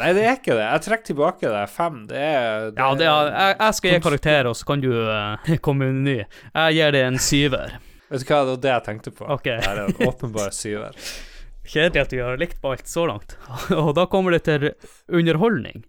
[0.00, 0.64] Nei, det er ikke det.
[0.64, 1.64] Jeg trekker tilbake det.
[1.68, 4.80] Fem, det er det, Ja, det er, jeg, jeg skal gi karakter, og så kan
[4.80, 6.14] du uh, komme med en ny.
[6.22, 7.74] Jeg gir det en syver.
[8.08, 9.28] Vet du hva, det var det jeg tenkte på.
[9.36, 9.60] Okay.
[9.60, 10.96] Det er en åpenbar syver.
[11.72, 13.36] Kjedelig at vi har likt på alt så langt.
[13.82, 14.70] Og da kommer det til
[15.12, 15.84] underholdning.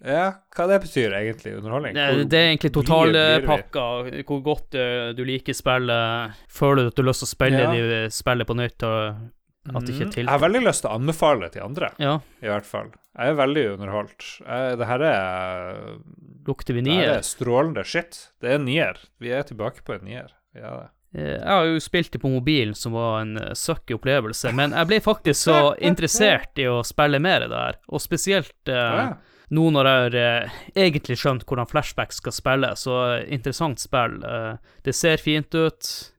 [0.00, 1.98] Ja, hva det betyr egentlig, underholdning?
[1.98, 3.82] Hvor det er egentlig totalpakka.
[4.30, 6.38] Hvor godt eh, du liker spillet.
[6.48, 7.98] Føler du at du har lyst til å spille Ja.
[8.14, 9.26] spillet på nytt, og
[9.68, 10.12] at det ikke er Mhm.
[10.14, 12.90] til Jeg har veldig lyst til å anbefale det til andre, Ja, i hvert fall.
[13.18, 14.24] Jeg er veldig underholdt.
[14.46, 15.98] Jeg, det her er
[16.46, 18.28] lukter vi Det er strålende shit.
[18.40, 18.96] Det er nier.
[19.20, 20.30] Vi er tilbake på en nier.
[20.54, 20.88] Vi er det.
[21.12, 24.70] Eh, Jeg har jo spilt det på mobilen, som var en eh, sucky opplevelse, men
[24.70, 29.16] jeg ble faktisk så interessert i å spille mer der, og spesielt eh, Ja.
[29.50, 34.22] nå når jeg har eh, egentlig skjønt hvordan flashback skal spille, så eh, interessant spill.
[34.24, 36.12] Eh, det ser fint ut.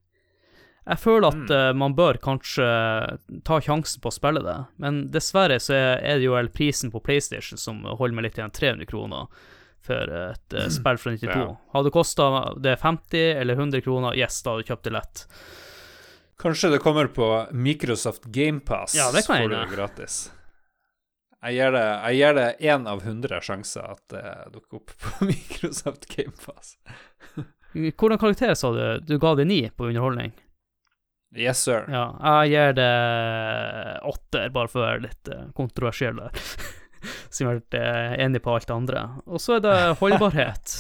[0.88, 1.52] Jeg føler at Mm.
[1.54, 2.66] eh, man bør kanskje
[3.46, 6.90] ta sjansen på å spille det, men dessverre så er er det jo vel prisen
[6.92, 9.28] på PlayStation som holder meg litt igjen 300 kroner
[9.82, 11.28] for et uh, spill fra 92.
[11.38, 11.56] Ja.
[11.74, 15.24] Hadde det kosta det 50 eller 100 kroner, yes, da hadde du kjøpt det lett.
[16.42, 20.32] Kanskje det kommer på Microsoft GamePass, Ja, det kan får du det gratis.
[21.44, 25.26] Jeg gir det, jeg gir det én av hundre sjanser at det dukker opp på
[25.30, 26.78] Microsoft GamePass.
[27.74, 29.00] Hvordan karakter sa du?
[29.06, 30.34] Du ga det ni på underholdning?
[31.38, 31.86] Yes, sir.
[31.88, 32.06] Ja,
[32.44, 32.92] jeg gir det
[34.04, 36.34] åtter, bare for å være litt eh, kontroversiell der.
[37.32, 39.04] Siden jeg har vært eh, enig på alt det andre.
[39.32, 40.74] Og så er det holdbarhet.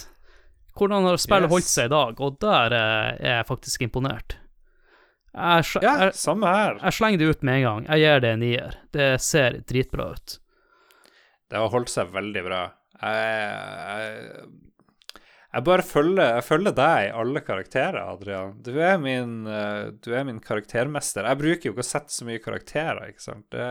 [0.77, 1.53] Hvordan har spillet Yes.
[1.55, 2.19] holdt seg i dag?
[2.27, 4.37] Og der eh, er jeg faktisk imponert.
[5.31, 6.77] Jeg, Ja, jeg, samme her.
[6.83, 7.85] jeg slenger det ut med en gang.
[7.93, 8.77] Jeg gir det en nier.
[8.91, 10.37] Det ser dritbra ut.
[11.51, 12.61] Det har holdt seg veldig bra.
[13.01, 13.31] Jeg,
[13.87, 14.43] jeg,
[15.51, 18.53] jeg bare følger, jeg følger deg i alle karakterer, Adrian.
[18.63, 21.27] Du er, min, eh, du er min karaktermester.
[21.27, 23.43] Jeg bruker jo ikke å sette så mye karakterer, ikke sant.
[23.51, 23.65] Det,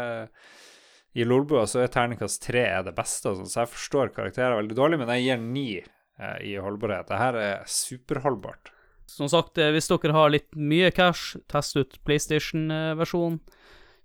[1.17, 4.77] I Lolbua så er terningkast tre det beste, og sånn, så jeg forstår karakterer veldig
[4.77, 7.09] dårlig, men jeg gir ni eh, i holdbarhet.
[7.09, 8.75] Det her er superholdbart.
[9.09, 13.41] Som sagt, eh, hvis dere har litt mye cash, test ut PlayStation-versjonen.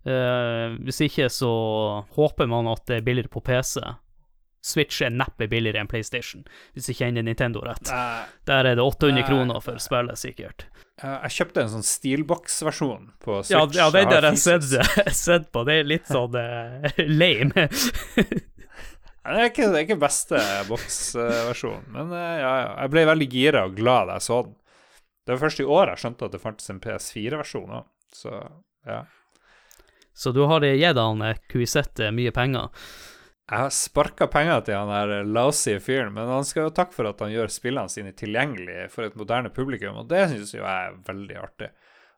[0.05, 1.51] Hvis ikke, så
[2.13, 3.79] håper man at det er billigere på PC.
[4.65, 6.41] Switch er neppe billigere enn PlayStation,
[6.73, 7.85] hvis jeg kjenner Nintendo rett.
[7.91, 8.23] Nei.
[8.49, 9.27] Der er det 800 Nei.
[9.27, 10.65] kroner for spillet, sikkert.
[11.03, 13.53] jeg kjøpte en sånn Steelbox-versjon på Switch.
[13.53, 14.67] Ja, ja den har har jeg sett,
[15.27, 15.65] sett på.
[15.69, 16.89] Det er litt sånn uh,
[17.21, 17.67] lame.
[19.25, 22.67] Det er ikke, det er ikke beste boksversjonen, men eh, ja, ja.
[22.83, 24.53] Jeg ble veldig gira og glad da jeg så den.
[25.25, 28.37] Det var først i år jeg skjønte at det fantes en PS4-versjon òg, så
[28.85, 28.99] ja.
[30.15, 32.69] Så du har gitt han Kuisette mye penger.
[33.45, 37.05] Jeg har sparka penger til han her lousy fyren, men han skal jo takke for
[37.05, 40.97] at han gjør spillene sine tilgjengelige for et moderne publikum, og det syns jeg er
[41.05, 41.69] veldig artig.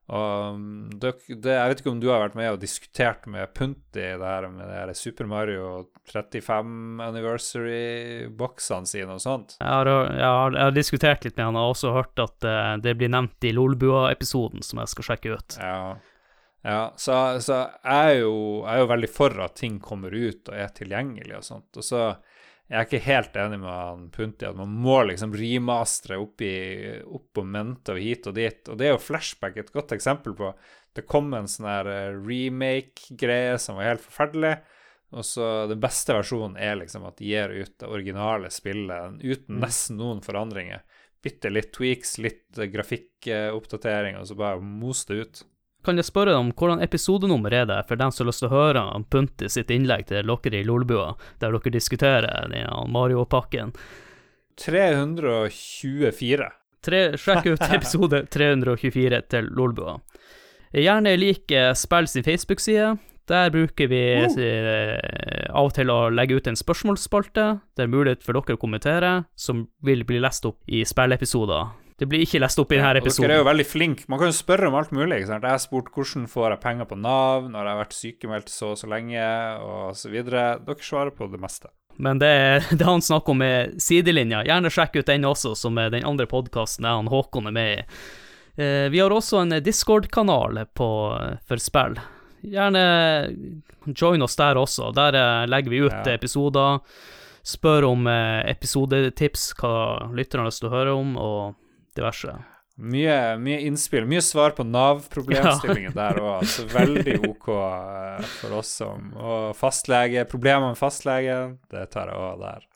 [0.07, 3.51] Og um, det, det, Jeg vet ikke om du har vært med og diskutert med
[3.51, 5.65] Punti det her med det her Super Mario
[6.07, 9.57] 35 anniversary-boksene sine og sånt?
[9.59, 12.77] Jeg har, jeg, har, jeg har, diskutert litt med han og også hørt at uh,
[12.79, 15.59] det blir nevnt i Lolbua-episoden, som jeg skal sjekke ut.
[15.59, 15.97] Ja,
[16.65, 20.49] ja så, så jeg, er jo, jeg er jo veldig for at ting kommer ut
[20.49, 21.69] og er tilgjengelig og sånt.
[21.77, 22.01] Og så
[22.67, 26.97] jeg er ikke helt enig med han Punti at man må liksom rimastre opp, i,
[27.07, 28.59] opp og mente og hit og dit.
[28.67, 30.51] Og det er jo Flashback et godt eksempel på.
[30.97, 34.57] Det kom en sånn her eh, remake-greie som var helt forferdelig.
[35.15, 39.55] Og så Den beste versjonen er liksom at de gir ut det originale spillet uten
[39.55, 39.61] mm.
[39.63, 40.83] nesten noen forandringer.
[41.23, 45.45] Bitte litt tweaks, litt grafikkoppdatering, og så bare mos det ut.
[45.87, 48.57] Kan jeg spørre om hvordan episodenummer er det for dem som har lyst til å
[48.57, 52.51] høre Punti sitt innlegg til dere i Lolbua, der dere diskuterer
[52.91, 53.71] Mario-pakken?
[54.59, 56.49] 324.
[56.83, 59.95] Tre, sjekk ut episode 324 til Lolbua.
[60.75, 62.97] Gjerne lik Spill sin Facebook-side.
[63.31, 64.27] Der bruker vi uh.
[65.55, 67.49] av og til å legge ut en spørsmålsspalte.
[67.79, 72.05] Det er mulighet for dere å kommentere, som vil bli lest opp i spilleepisoder det
[72.05, 73.25] blir ikke lest opp i denne episoden.
[73.25, 74.05] Dere er jo veldig flinke.
[74.11, 75.17] Man kan jo spørre om alt mulig.
[75.17, 75.47] ikke sant?
[75.47, 78.69] Jeg har spurt hvordan får jeg penger på Nav når jeg har vært sykemeldt så
[78.75, 79.23] og så lenge,
[79.65, 80.43] og så videre.
[80.67, 81.73] Dere svarer på det meste.
[81.97, 82.29] Men det,
[82.77, 84.43] det han snakker om, er sidelinja.
[84.45, 87.83] Gjerne sjekk ut den også, som er den andre podkasten han Håkon er med i.
[88.61, 91.97] Eh, vi har også en Discord-kanal for spill.
[92.45, 92.87] Gjerne
[93.89, 94.93] join oss der også.
[94.93, 96.13] Der eh, legger vi ut ja.
[96.13, 96.83] episoder.
[97.41, 101.15] Spør om eh, episodetips, hva lytterne har lyst til å høre om.
[101.17, 101.66] og
[101.97, 102.37] diverse.
[102.77, 105.97] Mye, mye innspill, mye svar på Nav-problemstillingen ja.
[105.97, 106.33] der òg.
[106.43, 112.21] Altså veldig OK uh, for oss som Og fastlege, problemer med fastlegen, det tar jeg
[112.21, 112.67] òg der.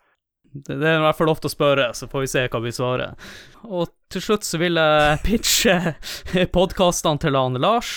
[0.52, 2.62] Det, det er i hvert fall lov til å spørre, så får vi se hva
[2.64, 3.30] vi svarer.
[3.62, 5.78] Og til slutt så vil jeg pitche
[6.58, 7.94] podkastene til han Lars,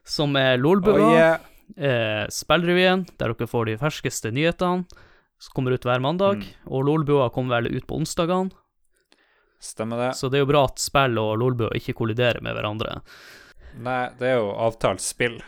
[0.00, 0.96] som er Lolbua.
[0.96, 1.44] Oh, yeah.
[1.76, 4.88] eh, Spillrevyen, der dere får de ferskeste nyhetene,
[5.44, 6.40] som kommer ut hver mandag.
[6.40, 6.68] Mm.
[6.72, 8.63] Og Lolbua kommer vel ut på onsdagene.
[9.64, 10.12] Stemmer det.
[10.18, 12.98] Så det er jo bra at spill og Lolbua ikke kolliderer med hverandre.
[13.80, 15.40] Nei, det er jo avtalt spill.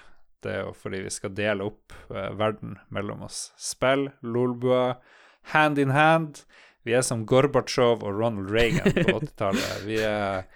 [0.42, 3.50] Det er jo fordi vi skal dele opp uh, verden mellom oss.
[3.60, 4.96] Spill, Lolbua,
[5.52, 6.44] hand in hand.
[6.86, 9.84] Vi er som Gorbatsjov og Ronald Reagan på 80-tallet.
[9.88, 10.46] Vi er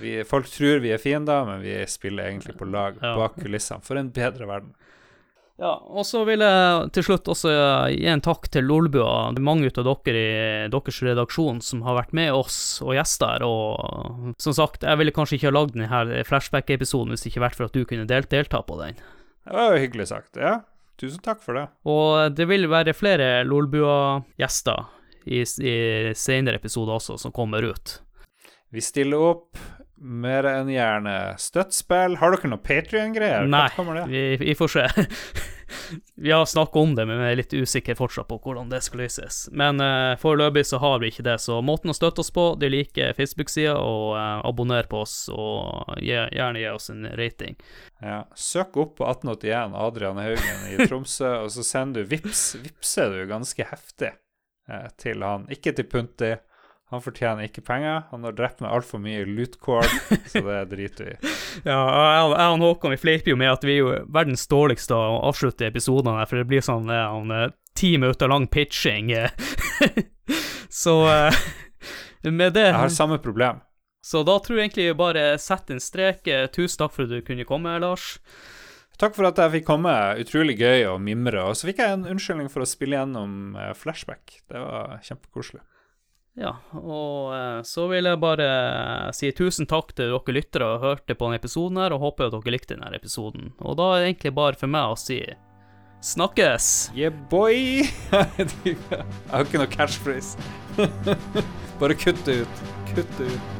[0.00, 4.00] vi, Folk tror vi er fiender, men vi spiller egentlig på lag bak kulissene for
[4.00, 4.74] en bedre verden.
[5.60, 7.50] Ja, og så vil jeg til slutt også
[7.92, 9.28] gi en takk til Lolbua.
[9.44, 13.44] Mange av dere i deres redaksjon som har vært med oss og gjester.
[13.44, 17.58] Og som sagt, jeg ville kanskje ikke ha lagd denne flashback-episoden hvis det ikke vært
[17.58, 18.96] for at du kunne delt, delta på den.
[19.44, 20.40] Det var jo hyggelig sagt.
[20.40, 20.62] Ja,
[21.00, 21.66] tusen takk for det.
[21.84, 24.88] Og det vil være flere Lolbua-gjester
[25.28, 25.76] i, i
[26.16, 27.98] senere episoder også, som kommer ut.
[28.72, 29.60] Vi stiller opp
[30.00, 31.14] mer enn gjerne.
[31.38, 32.16] Støttspill.
[32.20, 33.46] Har dere noe Patrion-greier?
[33.50, 33.68] Nei,
[34.08, 34.84] vi, vi, får se.
[36.24, 39.04] vi har snakka om det, men vi er litt usikre fortsatt på hvordan det skal
[39.04, 39.42] løses.
[39.52, 42.72] Men uh, foreløpig så har vi ikke det, så måten å støtte oss på, de
[42.72, 47.60] liker Facebook-sida, og uh, abonner på oss, og gi, gjerne gi oss en rating.
[48.00, 52.54] Ja, Søk opp på 1881 Adrian Haugen i Tromsø, og så sender du vips.
[52.64, 54.14] Vipser du ganske heftig
[54.70, 55.48] uh, til han.
[55.52, 56.34] Ikke til Punti
[56.90, 58.02] han fortjener ikke penger.
[58.10, 59.86] Han har drept meg altfor mye lootcord,
[60.26, 61.32] så det driter vi i.
[61.70, 65.20] ja, jeg og Håkon vi fleiper jo med at vi er jo verdens dårligste å
[65.30, 67.48] avslutte episodene, for det blir sånn en eh,
[67.78, 69.12] ti minutter lang pitching.
[70.82, 71.42] så eh,
[72.26, 73.62] med det Jeg har samme problem.
[74.02, 76.24] Så da tror jeg egentlig vi bare setter en strek.
[76.54, 78.16] Tusen takk for at du kunne komme, Lars.
[79.00, 79.92] Takk for at jeg fikk komme.
[80.20, 81.46] Utrolig gøy å mimre.
[81.48, 84.40] Og så fikk jeg en unnskyldning for å spille gjennom eh, flashback.
[84.50, 85.62] Det var kjempekoselig.
[86.38, 88.48] Ja, og eh, så vil jeg bare
[89.16, 92.36] si tusen takk til dere lyttere og hørte på denne episoden her, og håper at
[92.36, 93.52] dere likte denne episoden.
[93.60, 95.20] Og da er det egentlig bare for meg å si
[96.06, 96.90] snakkes!
[96.96, 97.84] Yeah, boy!
[98.64, 100.38] jeg har ikke noe catchphrase.
[101.82, 102.68] bare kutt det ut.
[102.94, 103.59] Kutt det ut.